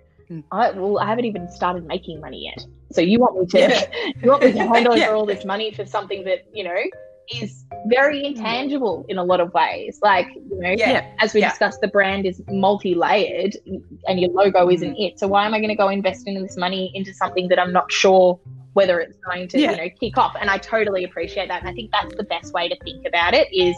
I, 0.53 0.71
well, 0.71 0.99
I 0.99 1.07
haven't 1.07 1.25
even 1.25 1.51
started 1.51 1.87
making 1.87 2.21
money 2.21 2.45
yet. 2.45 2.65
So 2.93 3.01
you 3.01 3.19
want 3.19 3.39
me 3.39 3.47
to, 3.47 3.59
Yeah. 3.59 4.13
you 4.23 4.31
want 4.31 4.43
me 4.45 4.53
to 4.53 4.59
hand 4.59 4.87
over 4.87 4.97
Yeah. 4.99 5.11
all 5.13 5.27
this 5.27 5.45
money 5.45 5.73
for 5.73 5.87
something 5.87 6.25
that, 6.25 6.41
you 6.53 6.65
know, 6.65 6.77
is 7.41 7.65
very 7.89 8.25
intangible 8.25 9.05
in 9.09 9.19
a 9.19 9.25
lot 9.25 9.41
of 9.41 9.53
ways. 9.53 9.99
Like, 10.03 10.27
you 10.35 10.61
know, 10.61 10.75
Yeah. 10.77 11.07
as 11.21 11.35
we 11.35 11.41
discussed, 11.43 11.81
the 11.81 11.89
brand 11.89 12.25
is 12.27 12.43
multi-layered 12.49 13.57
and 14.07 14.19
your 14.21 14.31
logo 14.31 14.71
isn't 14.71 14.95
Mm. 14.95 15.09
it. 15.13 15.19
So 15.19 15.29
why 15.29 15.45
am 15.47 15.53
I 15.55 15.59
going 15.59 15.69
to 15.69 15.75
go 15.77 15.89
investing 15.89 16.43
this 16.43 16.57
money 16.57 16.91
into 16.95 17.13
something 17.13 17.49
that 17.49 17.59
I'm 17.59 17.73
not 17.73 17.91
sure 17.93 18.39
whether 18.75 19.01
it's 19.01 19.19
going 19.27 19.49
to, 19.49 19.61
you 19.61 19.67
know, 19.77 19.89
kick 20.01 20.17
off? 20.17 20.37
And 20.41 20.49
I 20.51 20.57
totally 20.59 21.05
appreciate 21.05 21.49
that. 21.49 21.61
And 21.61 21.69
I 21.69 21.75
think 21.75 21.91
that's 21.93 22.15
the 22.17 22.25
best 22.25 22.55
way 22.55 22.69
to 22.69 22.77
think 22.85 23.07
about 23.07 23.35
it 23.35 23.49
is 23.53 23.77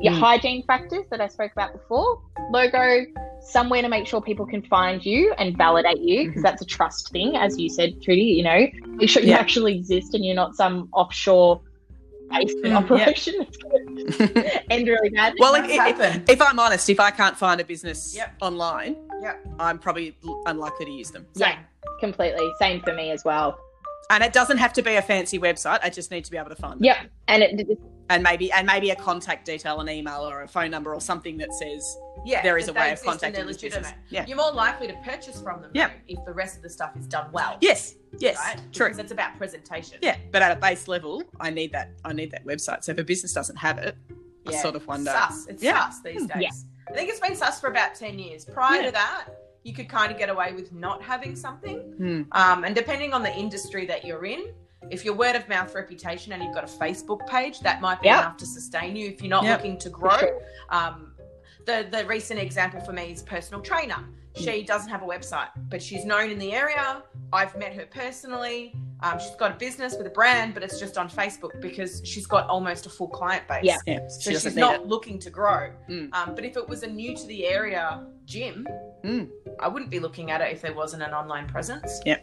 your 0.00 0.12
Mm. 0.12 0.18
hygiene 0.20 0.62
factors 0.66 1.04
that 1.10 1.20
I 1.20 1.28
spoke 1.28 1.52
about 1.52 1.72
before, 1.72 2.20
logo, 2.50 3.04
somewhere 3.40 3.80
to 3.82 3.88
make 3.88 4.06
sure 4.06 4.20
people 4.20 4.44
can 4.46 4.62
find 4.62 5.04
you 5.04 5.32
and 5.38 5.56
validate 5.56 6.00
you 6.00 6.26
because 6.28 6.42
that's 6.42 6.60
a 6.62 6.66
trust 6.66 7.10
thing, 7.12 7.36
as 7.36 7.58
you 7.58 7.68
said, 7.70 8.02
Trudy. 8.02 8.22
You 8.22 8.44
know, 8.44 8.66
make 8.96 9.08
sure 9.08 9.22
you 9.22 9.30
Yeah. 9.30 9.38
actually 9.38 9.76
exist 9.76 10.14
and 10.14 10.24
you're 10.24 10.34
not 10.34 10.54
some 10.54 10.88
offshore 10.92 11.60
basement 12.30 12.74
Mm, 12.74 12.76
operation 12.76 13.34
that's 13.38 13.56
going 13.56 14.06
to 14.08 14.72
end 14.72 14.88
really 14.88 15.10
badly. 15.10 15.38
Well, 15.40 15.52
That's 15.52 15.68
if, 15.72 16.28
if, 16.28 16.42
I'm 16.42 16.58
honest, 16.58 16.90
if 16.90 16.98
I 16.98 17.10
can't 17.12 17.36
find 17.36 17.60
a 17.60 17.64
business 17.64 18.14
Yep. 18.16 18.34
online, 18.42 18.96
Yep. 19.22 19.46
I'm 19.60 19.78
probably 19.78 20.16
unlikely 20.46 20.86
to 20.86 20.92
use 20.92 21.10
them. 21.12 21.24
yeah, 21.36 21.56
completely. 22.00 22.46
Same 22.58 22.80
for 22.82 22.92
me 22.92 23.12
as 23.12 23.24
well. 23.24 23.56
And 24.10 24.22
it 24.24 24.32
doesn't 24.32 24.58
have 24.58 24.72
to 24.74 24.82
be 24.82 24.94
a 24.96 25.02
fancy 25.02 25.38
website. 25.38 25.78
I 25.82 25.88
just 25.90 26.10
need 26.10 26.24
to 26.26 26.30
be 26.30 26.36
able 26.36 26.50
to 26.50 26.56
find 26.56 26.74
them. 26.80 26.84
Yep, 26.84 26.96
and 27.28 27.42
it, 27.44 27.60
it- 27.60 27.78
And 28.08 28.22
maybe 28.22 28.52
and 28.52 28.66
maybe 28.66 28.90
a 28.90 28.96
contact 28.96 29.46
detail, 29.46 29.80
an 29.80 29.88
email 29.88 30.20
or 30.28 30.42
a 30.42 30.48
phone 30.48 30.70
number 30.70 30.94
or 30.94 31.00
something 31.00 31.36
that 31.38 31.52
says 31.52 31.96
Yeah, 32.24 32.40
there 32.42 32.56
is 32.56 32.68
a 32.68 32.72
way 32.72 32.92
of 32.92 33.02
contacting 33.02 33.32
they're 33.32 33.44
this 33.44 33.56
business. 33.60 33.86
legitimate. 33.86 34.04
Yeah. 34.10 34.26
You're 34.26 34.36
more 34.36 34.52
likely 34.52 34.86
to 34.86 34.94
purchase 35.04 35.40
from 35.40 35.60
them 35.62 35.70
Yeah. 35.74 35.90
if 36.06 36.24
the 36.24 36.32
rest 36.32 36.56
of 36.56 36.62
the 36.62 36.70
stuff 36.70 36.96
is 36.96 37.06
done 37.08 37.30
well. 37.32 37.58
Yes. 37.60 37.94
Yes. 38.18 38.36
Right? 38.38 38.60
True. 38.72 38.86
Because 38.86 38.98
it's 39.00 39.10
about 39.12 39.36
presentation. 39.36 39.98
Yeah. 40.02 40.16
But 40.30 40.42
at 40.42 40.56
a 40.56 40.60
base 40.60 40.86
level, 40.86 41.22
I 41.40 41.50
need 41.50 41.72
that 41.72 41.90
I 42.04 42.12
need 42.12 42.30
that 42.30 42.44
website. 42.46 42.84
So 42.84 42.92
if 42.92 42.98
a 42.98 43.04
business 43.04 43.32
doesn't 43.32 43.56
have 43.56 43.78
it, 43.78 43.96
I 44.46 44.52
sort 44.54 44.76
of 44.76 44.86
wonder. 44.86 45.10
Sus. 45.10 45.46
It's 45.48 45.62
Yeah. 45.62 45.88
sus 45.90 46.02
these 46.02 46.20
Hmm. 46.22 46.26
days. 46.28 46.42
Yeah. 46.42 46.50
I 46.88 46.92
think 46.94 47.10
it's 47.10 47.18
been 47.18 47.34
sus 47.34 47.58
for 47.60 47.66
about 47.68 47.96
10 47.96 48.16
years. 48.20 48.44
Prior 48.44 48.80
Yeah. 48.80 48.86
to 48.86 48.92
that, 48.92 49.24
you 49.66 49.74
could 49.74 49.88
kind 49.88 50.12
of 50.12 50.16
get 50.18 50.28
away 50.28 50.52
with 50.52 50.72
not 50.72 51.02
having 51.02 51.34
something. 51.34 51.78
Hmm. 51.98 52.22
Um, 52.32 52.62
and 52.64 52.72
depending 52.74 53.12
on 53.12 53.22
the 53.24 53.34
industry 53.34 53.84
that 53.86 54.04
you're 54.04 54.24
in, 54.24 54.52
if 54.90 55.04
your 55.04 55.14
word 55.14 55.34
of 55.34 55.48
mouth 55.48 55.74
reputation 55.74 56.32
and 56.32 56.40
you've 56.42 56.54
got 56.54 56.62
a 56.62 56.68
Facebook 56.68 57.26
page, 57.26 57.58
that 57.60 57.80
might 57.80 58.00
be 58.00 58.06
Yep. 58.06 58.20
enough 58.20 58.36
to 58.36 58.46
sustain 58.46 58.94
you 58.94 59.08
if 59.08 59.20
you're 59.20 59.28
not 59.28 59.42
Yep. 59.42 59.58
looking 59.58 59.78
to 59.78 59.90
grow. 59.90 60.16
sure. 60.18 60.40
Um, 60.70 61.12
the 61.64 61.88
the 61.90 62.06
recent 62.06 62.38
example 62.38 62.80
for 62.80 62.92
me 62.92 63.10
is 63.10 63.22
personal 63.24 63.60
trainer. 63.60 64.04
She 64.36 64.62
doesn't 64.62 64.90
have 64.90 65.02
a 65.02 65.06
website, 65.06 65.48
but 65.68 65.82
she's 65.82 66.04
known 66.04 66.30
in 66.30 66.38
the 66.38 66.52
area. 66.52 67.02
I've 67.32 67.56
met 67.56 67.72
her 67.74 67.86
personally. 67.86 68.76
Um, 69.02 69.18
she's 69.18 69.34
got 69.36 69.50
a 69.50 69.54
business 69.56 69.96
with 69.98 70.06
a 70.06 70.10
brand, 70.20 70.54
but 70.54 70.62
it's 70.62 70.78
just 70.78 70.96
on 70.96 71.08
Facebook 71.10 71.60
because 71.60 72.02
she's 72.04 72.26
got 72.26 72.46
almost 72.48 72.86
a 72.86 72.90
full 72.90 73.08
client 73.08 73.48
base. 73.48 73.64
Yeah. 73.64 73.78
Yeah. 73.86 74.06
So 74.08 74.20
She 74.20 74.32
doesn't 74.34 74.52
she's 74.52 74.56
not 74.66 74.74
it. 74.82 74.86
looking 74.86 75.18
to 75.26 75.30
grow. 75.30 75.72
Mm. 75.88 76.14
Um, 76.14 76.34
but 76.36 76.44
if 76.44 76.56
it 76.56 76.68
was 76.68 76.82
a 76.84 76.86
new 76.86 77.16
to 77.16 77.26
the 77.26 77.46
area 77.46 78.06
gym, 78.26 78.66
Mm. 79.04 79.28
I 79.60 79.68
wouldn't 79.68 79.90
be 79.90 80.00
looking 80.00 80.30
at 80.30 80.40
it 80.40 80.52
if 80.52 80.62
there 80.62 80.74
wasn't 80.74 81.02
an 81.02 81.12
online 81.14 81.46
presence. 81.46 82.00
Yeah. 82.04 82.18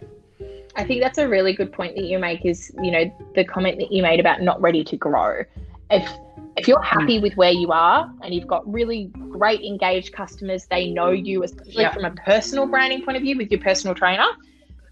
I 0.76 0.84
think 0.84 1.02
that's 1.02 1.18
a 1.18 1.28
really 1.28 1.54
good 1.54 1.72
point 1.72 1.96
that 1.96 2.04
you 2.06 2.20
make 2.20 2.46
is, 2.46 2.74
you 2.82 2.92
know, 2.92 3.06
the 3.36 3.46
comment 3.46 3.78
that 3.80 3.92
you 3.92 4.02
made 4.04 4.20
about 4.20 4.42
not 4.42 4.60
ready 4.62 4.84
to 4.84 4.98
grow. 4.98 5.44
If 5.90 6.10
if 6.56 6.68
you're 6.68 6.82
happy 6.82 7.20
with 7.20 7.36
where 7.36 7.52
you 7.52 7.72
are 7.72 8.12
and 8.22 8.34
you've 8.34 8.48
got 8.48 8.72
really 8.72 9.06
great 9.30 9.62
engaged 9.62 10.14
customers, 10.14 10.66
they 10.70 10.90
know 10.92 11.10
you, 11.10 11.44
especially 11.44 11.82
Yeah. 11.82 11.94
from 11.94 12.06
a 12.06 12.12
personal 12.12 12.68
branding 12.68 13.04
point 13.04 13.18
of 13.18 13.24
view 13.24 13.36
with 13.38 13.50
your 13.50 13.60
personal 13.62 13.96
trainer, 13.96 14.28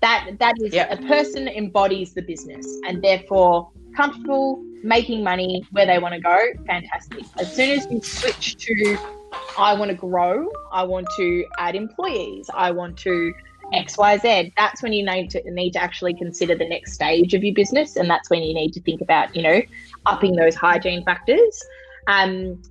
that 0.01 0.31
that 0.39 0.55
is 0.61 0.73
Yeah. 0.73 0.91
a 0.91 0.97
person 1.07 1.47
embodies 1.47 2.13
the 2.13 2.21
business 2.21 2.65
and 2.87 3.03
therefore 3.03 3.69
comfortable 3.95 4.63
making 4.83 5.23
money 5.23 5.65
where 5.71 5.85
they 5.85 5.99
want 5.99 6.13
to 6.13 6.19
go, 6.21 6.37
fantastic. 6.65 7.23
As 7.39 7.55
soon 7.55 7.71
as 7.71 7.85
you 7.89 8.01
switch 8.01 8.57
to 8.57 8.97
I 9.57 9.73
want 9.73 9.89
to 9.91 9.97
grow, 9.97 10.49
I 10.71 10.83
want 10.83 11.07
to 11.17 11.45
add 11.57 11.75
employees, 11.75 12.49
I 12.53 12.71
want 12.71 12.97
to 12.99 13.33
XYZ, 13.73 14.53
that's 14.57 14.81
when 14.81 14.93
you 14.93 15.05
need 15.05 15.29
to 15.31 15.41
need 15.51 15.71
to 15.71 15.81
actually 15.81 16.13
consider 16.13 16.55
the 16.55 16.67
next 16.67 16.93
stage 16.93 17.33
of 17.33 17.43
your 17.43 17.53
business. 17.53 17.95
And 17.95 18.09
that's 18.09 18.29
when 18.29 18.43
you 18.43 18.53
need 18.53 18.73
to 18.73 18.81
think 18.81 19.01
about, 19.01 19.35
you 19.35 19.41
know, 19.41 19.61
upping 20.05 20.35
those 20.35 20.55
hygiene 20.55 21.03
factors. 21.03 21.63
Um, 22.07 22.61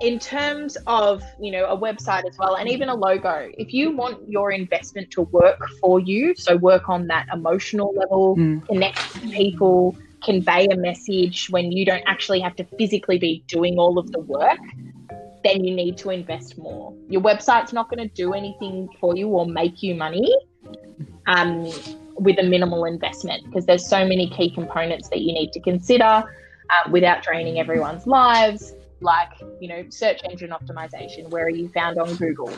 in 0.00 0.18
terms 0.18 0.76
of, 0.86 1.24
you 1.40 1.50
know, 1.50 1.64
a 1.66 1.76
website 1.76 2.24
as 2.28 2.38
well, 2.38 2.54
and 2.54 2.68
even 2.68 2.88
a 2.88 2.94
logo, 2.94 3.50
if 3.58 3.74
you 3.74 3.90
want 3.90 4.28
your 4.28 4.52
investment 4.52 5.10
to 5.10 5.22
work 5.22 5.58
for 5.80 5.98
you, 5.98 6.34
so 6.36 6.56
work 6.56 6.88
on 6.88 7.08
that 7.08 7.26
emotional 7.32 7.92
level, 7.94 8.36
Mm. 8.36 8.64
connect 8.66 9.14
with 9.14 9.32
people, 9.32 9.96
convey 10.22 10.66
a 10.70 10.76
message 10.76 11.48
when 11.50 11.72
you 11.72 11.84
don't 11.84 12.04
actually 12.06 12.40
have 12.40 12.56
to 12.56 12.64
physically 12.78 13.18
be 13.18 13.44
doing 13.46 13.78
all 13.78 13.98
of 13.98 14.10
the 14.12 14.20
work, 14.20 14.58
then 15.44 15.64
you 15.64 15.74
need 15.74 15.96
to 15.98 16.10
invest 16.10 16.58
more. 16.58 16.94
Your 17.08 17.22
website's 17.22 17.72
not 17.72 17.88
going 17.88 18.06
to 18.06 18.14
do 18.14 18.34
anything 18.34 18.88
for 19.00 19.16
you 19.16 19.28
or 19.28 19.46
make 19.46 19.82
you 19.82 19.94
money 19.94 20.34
um, 21.26 21.64
with 22.16 22.38
a 22.38 22.42
minimal 22.42 22.84
investment 22.84 23.44
because 23.46 23.66
there's 23.66 23.88
so 23.88 24.04
many 24.06 24.28
key 24.30 24.50
components 24.50 25.08
that 25.10 25.20
you 25.20 25.32
need 25.32 25.52
to 25.52 25.60
consider 25.60 26.04
uh, 26.04 26.90
without 26.90 27.22
draining 27.22 27.58
everyone's 27.58 28.06
lives. 28.06 28.74
Like, 29.00 29.30
you 29.60 29.68
know, 29.68 29.84
search 29.90 30.20
engine 30.24 30.50
optimization. 30.50 31.28
Where 31.28 31.44
are 31.44 31.50
you 31.50 31.68
found 31.68 31.98
on 31.98 32.16
Google? 32.16 32.52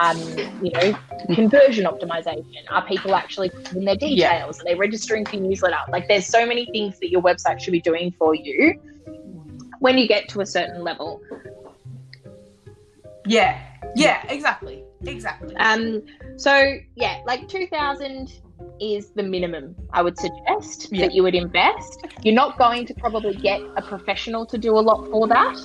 Um, 0.00 0.18
you 0.62 0.70
know, 0.72 0.98
conversion 1.34 1.84
optimization. 1.84 2.62
Are 2.70 2.86
people 2.86 3.14
actually 3.14 3.50
in 3.74 3.84
their 3.84 3.96
details? 3.96 4.60
Are 4.60 4.64
they 4.64 4.74
registering 4.74 5.26
for 5.26 5.36
newsletter? 5.36 5.76
Like, 5.90 6.08
there's 6.08 6.26
so 6.26 6.46
many 6.46 6.66
things 6.72 6.98
that 7.00 7.10
your 7.10 7.20
website 7.20 7.60
should 7.60 7.72
be 7.72 7.80
doing 7.80 8.14
for 8.18 8.34
you 8.34 8.80
when 9.80 9.98
you 9.98 10.08
get 10.08 10.28
to 10.30 10.40
a 10.40 10.46
certain 10.46 10.82
level. 10.82 11.20
Yeah, 13.26 13.60
yeah, 13.94 14.24
exactly, 14.28 14.84
exactly. 15.04 15.54
Um, 15.56 16.02
so 16.36 16.78
yeah, 16.96 17.20
like 17.26 17.48
two 17.48 17.66
thousand 17.66 18.32
is 18.80 19.10
the 19.10 19.22
minimum 19.22 19.76
I 19.92 20.02
would 20.02 20.18
suggest 20.18 20.88
Yeah. 20.90 21.06
that 21.06 21.14
you 21.14 21.22
would 21.22 21.34
invest. 21.34 22.04
You're 22.22 22.34
not 22.34 22.58
going 22.58 22.86
to 22.86 22.94
probably 22.94 23.34
get 23.34 23.60
a 23.76 23.82
professional 23.82 24.46
to 24.46 24.58
do 24.58 24.76
a 24.76 24.80
lot 24.80 25.08
for 25.10 25.28
that. 25.28 25.58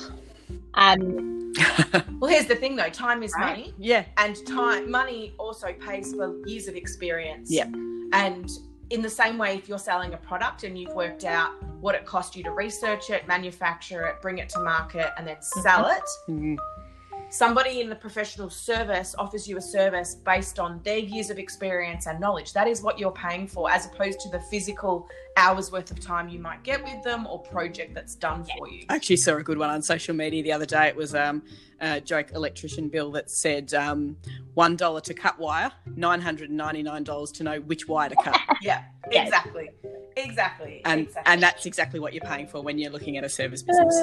Um, 0.74 1.54
well, 2.20 2.30
here's 2.30 2.46
the 2.46 2.56
thing 2.56 2.76
though: 2.76 2.90
time 2.90 3.24
is 3.24 3.34
Right. 3.38 3.58
money, 3.58 3.74
yeah. 3.78 4.06
and 4.18 4.36
time 4.46 4.90
money 4.92 5.34
also 5.38 5.74
pays 5.74 6.14
for 6.14 6.36
years 6.48 6.68
of 6.68 6.76
experience. 6.76 7.50
Yeah. 7.52 7.66
And 8.14 8.50
in 8.90 9.02
the 9.02 9.10
same 9.10 9.38
way, 9.38 9.56
if 9.56 9.68
you're 9.68 9.78
selling 9.80 10.14
a 10.14 10.18
product 10.18 10.64
and 10.64 10.78
you've 10.80 10.94
worked 10.94 11.26
out 11.26 11.52
what 11.82 11.94
it 11.96 12.06
cost 12.06 12.36
you 12.36 12.44
to 12.44 12.52
research 12.52 13.10
it, 13.10 13.28
manufacture 13.28 14.06
it, 14.08 14.22
bring 14.22 14.38
it 14.38 14.50
to 14.50 14.60
market, 14.60 15.12
and 15.18 15.28
then 15.28 15.38
sell 15.42 15.88
it, 15.88 16.04
Mm. 16.30 16.58
Somebody 17.30 17.82
in 17.82 17.90
the 17.90 17.96
professional 17.96 18.50
service 18.50 19.16
offers 19.18 19.48
you 19.48 19.58
a 19.58 19.62
service 19.62 20.16
based 20.16 20.60
on 20.60 20.80
their 20.84 20.98
years 20.98 21.30
of 21.30 21.38
experience 21.38 22.08
and 22.08 22.20
knowledge. 22.20 22.54
That 22.54 22.68
is 22.68 22.82
what 22.82 22.98
you're 22.98 23.12
paying 23.12 23.48
for, 23.48 23.70
as 23.70 23.86
opposed 23.86 24.20
to 24.22 24.30
the 24.30 24.40
physical 24.40 25.08
hours 25.36 25.72
worth 25.72 25.92
of 25.92 26.00
time 26.00 26.30
you 26.30 26.40
might 26.40 26.64
get 26.64 26.84
with 26.84 27.04
them 27.04 27.28
or 27.28 27.40
project 27.40 27.94
that's 27.94 28.16
done 28.16 28.44
for 28.44 28.68
you. 28.70 28.86
I 28.90 28.96
actually 28.96 29.18
saw 29.18 29.36
a 29.36 29.44
good 29.44 29.58
one 29.58 29.70
on 29.70 29.82
social 29.82 30.16
media 30.16 30.42
the 30.42 30.52
other 30.52 30.66
day. 30.66 30.88
It 30.88 30.96
was 30.96 31.14
um, 31.14 31.44
a 31.82 32.02
joke 32.02 32.32
electrician 32.34 32.90
bill 32.90 33.12
that 33.12 33.30
said 33.30 33.74
um, 33.74 34.18
one 34.54 34.76
dollar 34.76 35.02
to 35.02 35.14
cut 35.14 35.38
wire, 35.40 35.72
nine 35.96 36.22
hundred 36.22 36.50
and 36.50 36.58
ninety 36.58 36.84
nine 36.84 37.04
dollars 37.04 37.32
to 37.34 37.44
know 37.44 37.60
which 37.62 37.88
wire 37.88 38.10
to 38.10 38.16
cut, 38.24 38.40
Yeah, 38.62 38.84
exactly. 39.12 39.70
Exactly. 40.16 40.82
and 40.86 41.02
exactly. 41.02 41.32
and 41.32 41.44
that's 41.44 41.66
exactly 41.68 42.00
what 42.00 42.12
you're 42.12 42.24
paying 42.26 42.48
for 42.48 42.62
when 42.64 42.80
you're 42.80 42.90
looking 42.92 43.18
at 43.18 43.24
a 43.24 43.30
service 43.30 43.62
business. 43.62 43.96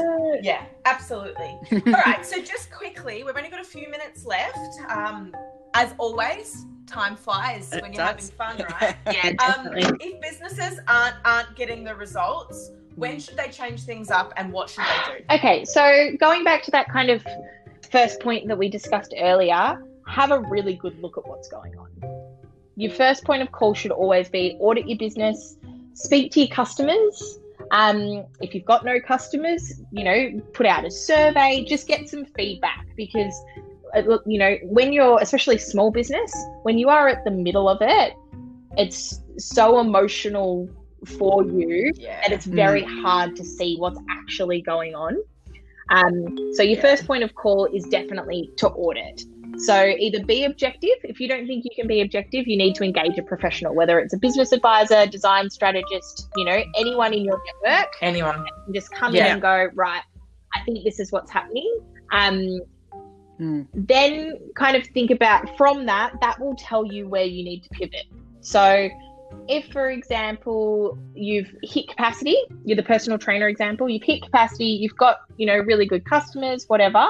Yeah, 0.42 0.64
absolutely. 0.84 1.58
All 1.72 1.92
right, 2.06 2.24
so 2.24 2.40
just 2.40 2.70
quickly, 2.70 3.24
we've 3.24 3.36
only 3.36 3.48
got 3.50 3.60
a 3.60 3.64
few 3.64 3.88
minutes 3.90 4.24
left. 4.24 4.56
Um, 4.88 5.34
as 5.74 5.92
always, 5.98 6.64
time 6.86 7.16
flies 7.16 7.72
It 7.72 7.82
when 7.82 7.92
you're 7.92 8.04
does. 8.06 8.30
having 8.38 8.58
fun, 8.58 8.66
right? 8.80 8.96
yeah, 9.12 9.30
Um, 9.44 9.70
if 9.76 10.20
businesses 10.20 10.78
aren't 10.86 11.16
aren't 11.24 11.56
getting 11.56 11.82
the 11.82 11.96
results, 11.96 12.70
when 12.94 13.18
should 13.18 13.36
they 13.36 13.48
change 13.48 13.82
things 13.82 14.08
up, 14.12 14.32
and 14.36 14.52
what 14.52 14.70
should 14.70 14.84
they 14.84 15.18
do? 15.18 15.24
Okay, 15.34 15.64
so 15.64 16.10
going 16.20 16.44
back 16.44 16.62
to 16.62 16.70
that 16.70 16.88
kind 16.92 17.10
of 17.10 17.26
first 17.94 18.18
point 18.18 18.48
that 18.48 18.58
we 18.58 18.68
discussed 18.68 19.14
earlier, 19.20 19.80
have 20.08 20.32
a 20.32 20.40
really 20.40 20.74
good 20.74 21.00
look 21.00 21.16
at 21.16 21.24
what's 21.28 21.48
going 21.48 21.78
on. 21.78 21.88
Your 22.74 22.90
first 22.90 23.24
point 23.24 23.40
of 23.40 23.52
call 23.52 23.72
should 23.72 23.92
always 23.92 24.28
be 24.28 24.56
audit 24.58 24.88
your 24.88 24.98
business, 24.98 25.56
speak 25.92 26.32
to 26.32 26.40
your 26.40 26.48
customers. 26.48 27.38
Um, 27.70 28.24
if 28.40 28.52
you've 28.52 28.64
got 28.64 28.84
no 28.84 28.98
customers, 29.00 29.80
you 29.92 30.02
know, 30.02 30.40
put 30.54 30.66
out 30.66 30.84
a 30.84 30.90
survey, 30.90 31.64
just 31.68 31.86
get 31.86 32.08
some 32.08 32.24
feedback 32.24 32.84
because, 32.96 33.32
uh, 33.96 34.00
look, 34.00 34.24
you 34.26 34.40
know, 34.40 34.56
when 34.64 34.92
you're, 34.92 35.20
especially 35.20 35.58
small 35.58 35.92
business, 35.92 36.34
when 36.64 36.78
you 36.78 36.88
are 36.88 37.06
at 37.06 37.24
the 37.24 37.30
middle 37.30 37.68
of 37.68 37.78
it, 37.80 38.14
it's 38.76 39.20
so 39.38 39.78
emotional 39.78 40.68
for 41.06 41.44
you 41.44 41.92
Yeah. 41.94 42.20
and 42.24 42.32
it's 42.32 42.44
very 42.44 42.82
hard 42.82 43.36
to 43.36 43.44
see 43.44 43.76
what's 43.76 44.00
actually 44.10 44.62
going 44.62 44.96
on. 44.96 45.16
Um, 45.90 46.52
so 46.54 46.62
your 46.62 46.80
first 46.80 47.06
point 47.06 47.22
of 47.22 47.34
call 47.34 47.66
is 47.66 47.84
definitely 47.84 48.50
to 48.58 48.68
audit. 48.68 49.22
So 49.58 49.84
either 49.84 50.24
be 50.24 50.44
objective. 50.44 50.96
If 51.04 51.20
you 51.20 51.28
don't 51.28 51.46
think 51.46 51.64
you 51.64 51.70
can 51.76 51.86
be 51.86 52.00
objective, 52.00 52.46
you 52.48 52.56
need 52.56 52.74
to 52.74 52.84
engage 52.84 53.16
a 53.18 53.22
professional, 53.22 53.74
whether 53.74 54.00
it's 54.00 54.12
a 54.12 54.18
business 54.18 54.50
advisor, 54.52 55.06
design 55.06 55.48
strategist, 55.48 56.28
you 56.36 56.44
know, 56.44 56.62
anyone 56.76 57.14
in 57.14 57.24
your 57.24 57.40
network. 57.62 57.92
Anyone? 58.02 58.44
Just 58.72 58.92
come 58.92 59.14
Yeah. 59.14 59.26
in 59.26 59.32
and 59.34 59.42
go, 59.42 59.68
right, 59.74 60.02
I 60.54 60.60
think 60.64 60.84
this 60.84 60.98
is 60.98 61.12
what's 61.12 61.30
happening. 61.30 61.78
Um, 62.12 62.60
Mm. 63.40 63.66
then 63.74 64.38
kind 64.54 64.76
of 64.76 64.86
think 64.88 65.10
about 65.10 65.56
from 65.56 65.86
that, 65.86 66.12
that 66.20 66.38
will 66.38 66.54
tell 66.54 66.86
you 66.86 67.08
where 67.08 67.24
you 67.24 67.42
need 67.44 67.64
to 67.64 67.68
pivot. 67.70 68.06
So 68.40 68.88
if 69.48 69.70
for 69.72 69.90
example 69.90 70.98
you've 71.14 71.52
hit 71.62 71.88
capacity 71.88 72.36
you're 72.64 72.76
the 72.76 72.82
personal 72.82 73.18
trainer 73.18 73.48
example 73.48 73.88
you've 73.88 74.02
hit 74.02 74.22
capacity 74.22 74.66
you've 74.66 74.96
got 74.96 75.18
you 75.36 75.46
know 75.46 75.58
really 75.58 75.86
good 75.86 76.04
customers 76.04 76.64
whatever 76.68 77.06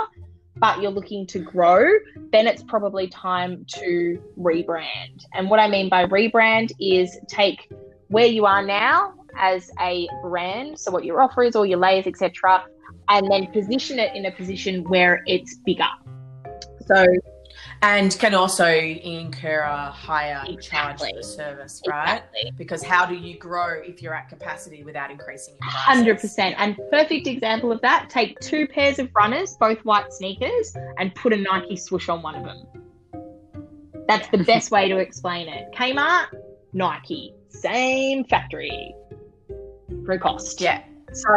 but 0.56 0.80
you're 0.80 0.90
looking 0.90 1.26
to 1.26 1.38
grow 1.38 1.88
then 2.30 2.46
it's 2.46 2.62
probably 2.62 3.08
time 3.08 3.64
to 3.66 4.20
rebrand. 4.38 5.24
And 5.34 5.50
what 5.50 5.60
i 5.60 5.68
mean 5.68 5.88
by 5.88 6.06
rebrand 6.06 6.72
is 6.80 7.18
take 7.28 7.70
where 8.08 8.26
you 8.26 8.46
are 8.46 8.64
now 8.64 9.14
as 9.36 9.70
a 9.80 10.08
brand 10.22 10.78
so 10.78 10.90
what 10.90 11.04
your 11.04 11.20
offer 11.20 11.42
is 11.42 11.56
all 11.56 11.66
your 11.66 11.78
layers 11.78 12.06
etc 12.06 12.64
and 13.08 13.30
then 13.30 13.46
position 13.48 13.98
it 13.98 14.14
in 14.14 14.26
a 14.26 14.32
position 14.32 14.84
where 14.84 15.22
it's 15.26 15.56
bigger. 15.58 15.84
So 16.86 17.04
And 17.84 18.18
can 18.18 18.34
also 18.34 18.66
incur 18.66 19.60
a 19.60 19.90
higher 19.90 20.42
charge 20.56 21.00
for 21.00 21.08
the 21.14 21.22
service, 21.22 21.82
right? 21.86 22.14
exactly 22.14 22.52
Because 22.56 22.82
how 22.82 23.04
do 23.04 23.14
you 23.14 23.38
grow 23.38 23.74
if 23.82 24.00
you're 24.00 24.14
at 24.14 24.30
capacity 24.30 24.82
without 24.82 25.10
increasing 25.10 25.52
your 25.60 25.70
prices? 25.70 25.84
Hundred 25.84 26.18
percent. 26.18 26.54
And 26.56 26.78
perfect 26.90 27.26
example 27.26 27.70
of 27.70 27.82
that. 27.82 28.08
Take 28.08 28.40
two 28.40 28.66
pairs 28.66 28.98
of 28.98 29.10
runners, 29.14 29.54
both 29.60 29.84
white 29.84 30.10
sneakers, 30.14 30.74
and 30.98 31.14
put 31.14 31.34
a 31.34 31.36
Nike 31.36 31.76
swoosh 31.76 32.08
on 32.08 32.22
one 32.22 32.36
of 32.36 32.44
them. 32.44 32.64
That's 34.08 34.28
the 34.28 34.38
best 34.38 34.70
way 34.70 34.88
to 34.88 34.96
explain 34.96 35.48
it. 35.48 35.70
Kmart, 35.74 36.28
Nike, 36.72 37.34
same 37.50 38.24
factory 38.24 38.94
for 40.06 40.16
cost. 40.16 40.58
Yeah, 40.58 40.82
So 41.12 41.36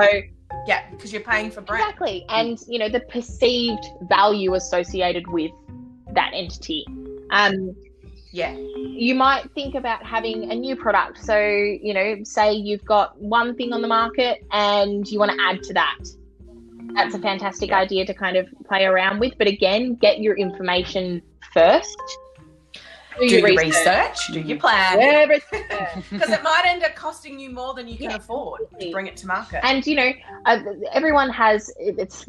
yeah, 0.66 0.90
because 0.92 1.12
you're 1.12 1.22
paying 1.22 1.52
for 1.52 1.60
brand. 1.60 1.84
exactly, 1.84 2.26
and 2.30 2.58
you 2.70 2.80
know 2.80 2.88
the 2.88 3.02
perceived 3.02 3.84
value 4.04 4.54
associated 4.54 5.28
with 5.28 5.52
that 6.13 6.32
entity. 6.34 6.86
Um, 7.32 7.76
Yeah, 8.32 8.56
you 8.56 9.15
might 9.15 9.50
think 9.54 9.76
about 9.76 10.04
having 10.06 10.52
a 10.52 10.56
new 10.56 10.76
product. 10.76 11.24
So, 11.24 11.39
you 11.39 11.93
know, 11.93 12.17
say 12.24 12.54
you've 12.54 12.84
got 12.86 13.20
one 13.22 13.56
thing 13.56 13.74
on 13.74 13.82
the 13.82 13.88
market 13.88 14.46
and 14.52 15.08
you 15.08 15.17
want 15.20 15.32
to 15.32 15.38
add 15.41 15.63
to 15.63 15.74
that. 15.74 15.98
That's 16.93 17.15
a 17.15 17.20
fantastic 17.20 17.72
idea 17.72 18.06
to 18.06 18.13
kind 18.13 18.36
of 18.38 18.48
play 18.67 18.86
around 18.86 19.20
with. 19.20 19.34
But 19.38 19.48
again, 19.48 19.96
get 19.96 20.20
your 20.20 20.36
information 20.36 21.22
first. 21.54 21.98
do 23.20 23.26
your 23.26 23.56
research, 23.56 24.17
do 24.34 24.41
your 24.41 24.58
plan. 24.60 25.28
Because 26.10 26.30
it 26.30 26.43
might 26.43 26.63
end 26.65 26.84
up 26.84 26.96
costing 26.96 27.39
you 27.39 27.50
more 27.50 27.74
than 27.74 27.88
you 27.88 27.98
can 27.98 28.10
Yeah, 28.12 28.17
afford 28.17 28.62
to 28.80 28.91
bring 28.91 29.08
it 29.08 29.17
to 29.17 29.28
market. 29.28 29.60
and 29.65 29.86
you 29.88 29.96
know 29.96 30.12
uh, 30.46 30.60
everyone 30.91 31.30
has 31.30 31.72
it's 31.80 32.26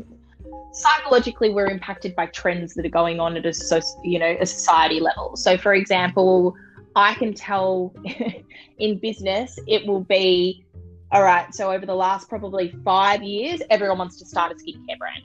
psychologically 0.73 1.51
we're 1.51 1.67
impacted 1.67 2.15
by 2.15 2.27
trends 2.27 2.75
that 2.75 2.85
are 2.85 2.91
going 2.91 3.21
on 3.21 3.37
at 3.37 3.47
a 3.47 3.53
so 3.53 3.81
you 4.05 4.19
know 4.19 4.37
a 4.41 4.47
society 4.47 5.01
level. 5.01 5.37
So 5.37 5.57
for 5.57 5.75
example 5.75 6.55
i 6.97 7.15
can 7.15 7.35
tell 7.35 7.95
in 8.79 8.99
business 8.99 9.59
it 9.67 9.87
will 9.87 10.05
be 10.05 10.65
all 11.13 11.23
right 11.23 11.55
so 11.55 11.71
over 11.71 11.87
the 11.87 11.95
last 11.95 12.29
probably 12.29 12.75
five 12.85 13.23
years 13.23 13.61
everyone 13.71 13.99
wants 13.99 14.19
to 14.19 14.27
start 14.27 14.53
a 14.53 14.55
skincare 14.55 14.99
brand. 14.99 15.25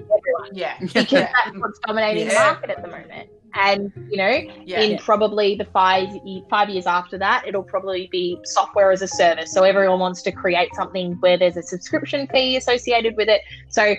Everyone 0.00 0.50
yeah, 0.54 0.76
because 0.80 1.10
that's 1.10 1.56
what's 1.56 1.78
dominating 1.80 2.28
the 2.28 2.34
market 2.34 2.70
at 2.70 2.82
the 2.82 2.88
moment 2.88 3.30
and 3.56 3.92
you 4.10 4.16
know 4.16 4.40
yeah. 4.64 4.80
in 4.80 4.98
probably 4.98 5.54
the 5.54 5.64
five 5.66 6.08
five 6.50 6.68
years 6.68 6.86
after 6.86 7.18
that, 7.18 7.44
it'll 7.46 7.62
probably 7.62 8.08
be 8.12 8.38
software 8.44 8.92
as 8.92 9.02
a 9.02 9.08
service. 9.08 9.52
So 9.52 9.64
everyone 9.64 9.98
wants 9.98 10.22
to 10.22 10.32
create 10.32 10.74
something 10.74 11.14
where 11.20 11.38
there's 11.38 11.56
a 11.56 11.62
subscription 11.62 12.26
fee 12.28 12.56
associated 12.56 13.16
with 13.16 13.28
it. 13.28 13.40
So 13.68 13.94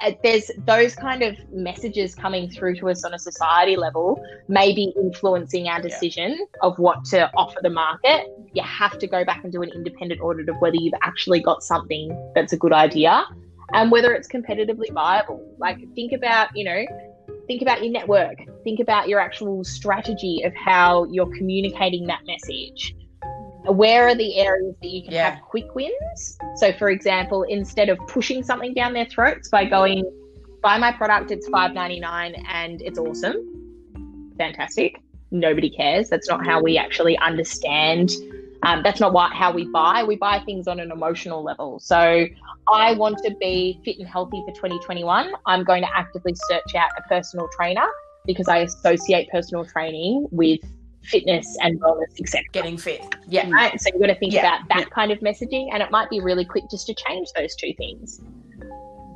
uh, 0.00 0.12
there's 0.22 0.50
those 0.66 0.94
kind 0.94 1.22
of 1.22 1.36
messages 1.50 2.14
coming 2.14 2.50
through 2.50 2.74
to 2.76 2.90
us 2.90 3.04
on 3.04 3.14
a 3.14 3.18
society 3.18 3.76
level, 3.76 4.22
maybe 4.48 4.92
influencing 4.96 5.68
our 5.68 5.80
decision 5.80 6.46
of 6.62 6.78
what 6.78 7.04
to 7.06 7.30
offer 7.34 7.58
the 7.62 7.70
market. 7.70 8.26
You 8.52 8.62
have 8.62 8.98
to 8.98 9.06
go 9.06 9.24
back 9.24 9.42
and 9.44 9.52
do 9.52 9.62
an 9.62 9.70
independent 9.70 10.20
audit 10.20 10.48
of 10.48 10.56
whether 10.58 10.76
you've 10.76 10.94
actually 11.02 11.40
got 11.40 11.62
something 11.62 12.30
that's 12.34 12.52
a 12.52 12.58
good 12.58 12.72
idea 12.72 13.24
and 13.72 13.90
whether 13.90 14.12
it's 14.12 14.28
competitively 14.28 14.92
viable. 14.92 15.42
Like 15.58 15.78
think 15.94 16.12
about, 16.12 16.54
you 16.54 16.64
know, 16.64 16.84
think 17.46 17.62
about 17.62 17.82
your 17.82 17.92
network. 17.92 18.38
Think 18.64 18.80
about 18.80 19.08
your 19.08 19.20
actual 19.20 19.64
strategy 19.64 20.42
of 20.44 20.54
how 20.54 21.04
you're 21.04 21.32
communicating 21.36 22.06
that 22.06 22.20
message. 22.26 22.94
Where 23.64 24.08
are 24.08 24.14
the 24.14 24.38
areas 24.38 24.74
that 24.80 24.88
you 24.88 25.02
can 25.02 25.12
Yeah. 25.12 25.30
have 25.30 25.42
quick 25.42 25.74
wins? 25.74 26.38
So 26.56 26.72
for 26.72 26.90
example 26.90 27.42
instead 27.44 27.88
of 27.88 27.98
pushing 28.06 28.42
something 28.42 28.74
down 28.74 28.92
their 28.92 29.06
throats 29.06 29.48
by 29.48 29.64
going 29.64 30.04
buy 30.62 30.78
my 30.78 30.92
product 30.92 31.30
it's 31.30 31.48
5.99 31.48 32.34
and 32.48 32.80
it's 32.82 32.98
awesome. 32.98 34.34
Fantastic. 34.38 35.00
Nobody 35.30 35.70
cares. 35.70 36.08
That's 36.08 36.28
not 36.28 36.46
how 36.46 36.62
we 36.62 36.78
actually 36.78 37.18
understand 37.18 38.12
um, 38.62 38.82
that's 38.82 39.00
not 39.00 39.12
what, 39.12 39.32
how 39.32 39.52
we 39.52 39.64
buy 39.66 40.02
we 40.04 40.16
buy 40.16 40.40
things 40.40 40.66
on 40.66 40.80
an 40.80 40.90
emotional 40.90 41.42
level 41.42 41.78
so 41.78 42.26
I 42.72 42.94
want 42.94 43.18
to 43.18 43.34
be 43.40 43.80
fit 43.84 43.98
and 43.98 44.08
healthy 44.08 44.42
for 44.44 44.52
2021, 44.52 45.32
I'm 45.46 45.64
going 45.64 45.82
to 45.82 45.96
actively 45.96 46.34
search 46.48 46.74
out 46.74 46.90
a 46.98 47.02
personal 47.02 47.48
trainer 47.56 47.86
because 48.26 48.48
I 48.48 48.58
associate 48.58 49.28
personal 49.30 49.64
training 49.64 50.26
with 50.32 50.60
fitness 51.04 51.56
and 51.60 51.80
wellness, 51.80 52.20
etc. 52.20 52.42
Getting 52.52 52.76
fit. 52.76 53.02
Yeah, 53.28 53.48
Right? 53.50 53.80
So 53.80 53.90
you've 53.92 54.00
got 54.00 54.08
to 54.08 54.16
think 54.16 54.32
Yeah, 54.32 54.40
about 54.40 54.68
that 54.70 54.90
kind 54.90 55.12
of 55.12 55.20
messaging, 55.20 55.68
and 55.72 55.82
it 55.82 55.92
might 55.92 56.10
be 56.10 56.20
really 56.20 56.44
quick 56.44 56.64
just 56.70 56.86
to 56.88 56.94
change 56.94 57.28
those 57.36 57.54
two 57.54 57.72
things. 57.74 58.20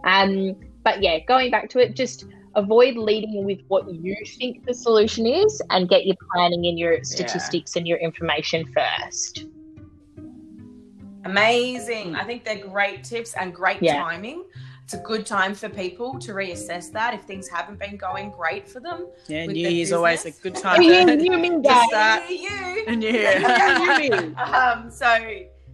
Um, 0.04 0.54
but 0.84 1.02
yeah, 1.02 1.18
going 1.26 1.50
back 1.50 1.68
to 1.70 1.80
it, 1.80 1.96
just 1.96 2.26
avoid 2.54 2.96
leading 2.96 3.44
with 3.44 3.60
what 3.68 3.92
you 3.92 4.16
think 4.38 4.64
the 4.66 4.74
solution 4.74 5.26
is, 5.26 5.62
and 5.70 5.88
get 5.88 6.06
your 6.06 6.16
planning 6.34 6.66
and 6.66 6.78
your 6.78 7.02
statistics 7.04 7.76
and 7.76 7.86
your 7.86 7.98
information 7.98 8.64
first. 8.74 9.46
amazing. 11.24 12.14
I 12.16 12.24
think 12.24 12.44
they're 12.44 12.64
great 12.66 13.04
tips 13.04 13.34
and 13.34 13.54
great 13.54 13.82
Yeah. 13.82 14.02
timing. 14.02 14.44
It's 14.84 14.94
a 14.94 14.98
good 14.98 15.24
time 15.26 15.54
for 15.54 15.68
people 15.68 16.18
to 16.18 16.32
reassess 16.32 16.90
that 16.92 17.14
if 17.14 17.22
things 17.22 17.46
haven't 17.46 17.78
been 17.78 17.96
going 17.96 18.30
great 18.30 18.68
for 18.68 18.80
them. 18.80 19.06
Yeah, 19.28 19.46
New 19.46 19.52
the 19.52 19.60
Year's 19.74 19.92
always 19.92 20.24
a 20.24 20.32
good 20.32 20.56
time 20.56 20.82
You, 20.82 21.06
to, 21.06 21.22
you 21.24 21.38
mean 21.38 21.62
to 21.62 21.68
start 21.88 22.28
you. 22.28 22.84
a 22.88 22.96
new 22.96 23.08
year. 23.08 24.34
um, 24.38 24.90
so 24.90 25.06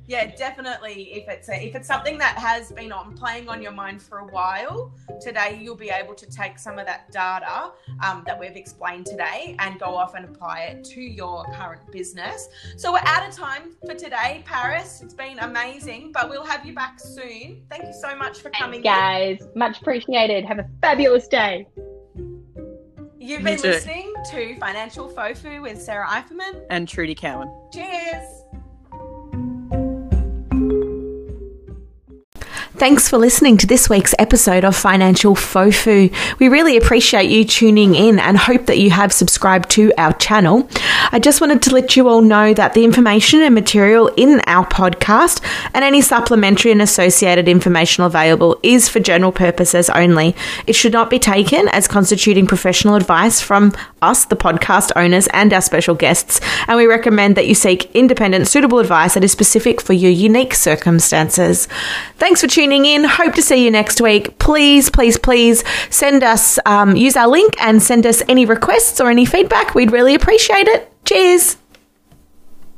yeah, 0.09 0.35
definitely. 0.37 1.13
If 1.13 1.29
it's 1.29 1.49
a, 1.49 1.67
if 1.67 1.75
it's 1.75 1.89
something 1.89 2.19
that 2.19 2.39
has 2.39 2.71
been 2.73 2.93
on 2.93 3.15
playing 3.15 3.49
on 3.49 3.61
your 3.61 3.73
mind 3.73 4.01
for 4.01 4.19
a 4.19 4.27
while, 4.27 4.93
today 5.21 5.59
you'll 5.61 5.75
be 5.77 5.91
able 5.91 6.15
to 6.15 6.27
take 6.27 6.59
some 6.59 6.79
of 6.79 6.87
that 6.87 7.11
data 7.11 7.73
um, 8.05 8.23
that 8.27 8.39
we've 8.39 8.57
explained 8.57 9.07
today 9.07 9.57
and 9.59 9.81
go 9.81 9.97
off 9.97 10.15
and 10.15 10.25
apply 10.25 10.61
it 10.61 10.85
to 10.85 11.01
your 11.01 11.45
current 11.55 11.91
business. 11.91 12.49
So 12.77 12.93
we're 12.93 13.01
out 13.05 13.29
of 13.29 13.35
time 13.35 13.77
for 13.85 13.95
today, 13.95 14.43
Paris. 14.45 15.01
It's 15.03 15.15
been 15.15 15.39
amazing, 15.41 16.13
but 16.13 16.31
we'll 16.31 16.45
have 16.47 16.65
you 16.65 16.75
back 16.75 17.01
soon. 17.01 17.63
Thank 17.71 17.85
you 17.85 17.95
so 17.95 18.15
much 18.17 18.39
for 18.41 18.51
coming. 18.51 18.79
in. 18.79 18.85
guys. 18.85 19.49
Much 19.55 19.81
appreciated. 19.81 20.45
Have 20.45 20.59
a 20.59 20.69
fabulous 20.81 21.27
day. 21.27 21.67
You've 23.19 23.43
been 23.43 23.61
listening 23.61 24.15
to 24.31 24.57
Financial 24.61 25.11
Fofu 25.11 25.61
with 25.61 25.83
Sarah 25.83 26.07
Eiferman. 26.07 26.65
And 26.71 26.87
Trudy 26.87 27.15
Cowan. 27.15 27.53
Cheers. 27.73 28.36
Thanks 32.79 33.09
for 33.09 33.17
listening 33.17 33.57
to 33.57 33.67
this 33.67 33.89
week's 33.89 34.15
episode 34.19 34.63
of 34.63 34.77
Financial 34.77 35.35
Fofu. 35.35 36.15
We 36.39 36.49
really 36.49 36.77
appreciate 36.77 37.31
you 37.31 37.43
tuning 37.43 37.95
in 37.95 38.19
and 38.19 38.37
hope 38.37 38.67
that 38.67 38.77
you 38.77 38.91
have 38.91 39.15
subscribed 39.15 39.71
to 39.71 39.95
our 39.97 40.13
channel. 40.13 40.69
I 41.11 41.19
just 41.19 41.41
wanted 41.41 41.63
to 41.63 41.73
let 41.73 41.97
you 41.97 42.07
all 42.07 42.21
know 42.21 42.53
that 42.53 42.75
the 42.75 42.85
information 42.85 43.41
and 43.41 43.55
material 43.55 44.09
in 44.19 44.41
our 44.47 44.67
podcast 44.67 45.43
and 45.73 45.87
any 45.87 46.03
supplementary 46.03 46.71
and 46.71 46.83
associated 46.83 47.49
information 47.49 48.05
available 48.05 48.61
is 48.63 48.91
for 48.91 49.01
general 49.01 49.33
purposes 49.33 49.89
only. 49.89 50.37
It 50.67 50.75
should 50.75 50.93
not 50.93 51.09
be 51.09 51.19
taken 51.19 51.69
as 51.69 51.89
constituting 51.89 52.47
professional 52.47 52.95
advice 52.95 53.41
from 53.41 53.73
us, 54.07 54.25
the 54.25 54.37
podcast 54.37 54.93
owners, 54.97 55.27
and 55.29 55.53
our 55.53 55.61
special 55.61 55.95
guests, 55.95 56.41
and 56.67 56.77
we 56.77 56.87
recommend 56.87 57.37
that 57.37 57.47
you 57.47 57.55
seek 57.55 57.91
independent, 57.95 58.49
suitable 58.49 58.79
advice 58.79 59.15
that 59.15 59.25
is 59.25 59.33
specific 59.33 59.81
for 59.81 59.93
your 59.93 60.11
unique 60.11 60.55
circumstances. 60.55 61.69
Thanks 62.17 62.41
for 62.41 62.47
tuning 62.47 62.87
in. 62.87 63.05
Hope 63.05 63.35
to 63.35 63.43
see 63.43 63.65
you 63.65 63.71
next 63.71 64.01
week. 64.01 64.39
Please, 64.39 64.89
please, 64.91 65.19
please 65.19 65.65
send 65.91 66.23
us, 66.23 66.59
um, 66.67 66.97
use 66.97 67.17
our 67.17 67.29
link 67.29 67.55
and 67.61 67.83
send 67.83 68.07
us 68.07 68.23
any 68.29 68.47
requests 68.47 69.01
or 69.01 69.11
any 69.11 69.27
feedback. 69.27 69.75
We'd 69.75 69.93
really 69.93 70.15
appreciate 70.15 70.69
it. 70.69 70.93
Cheers. 71.05 71.57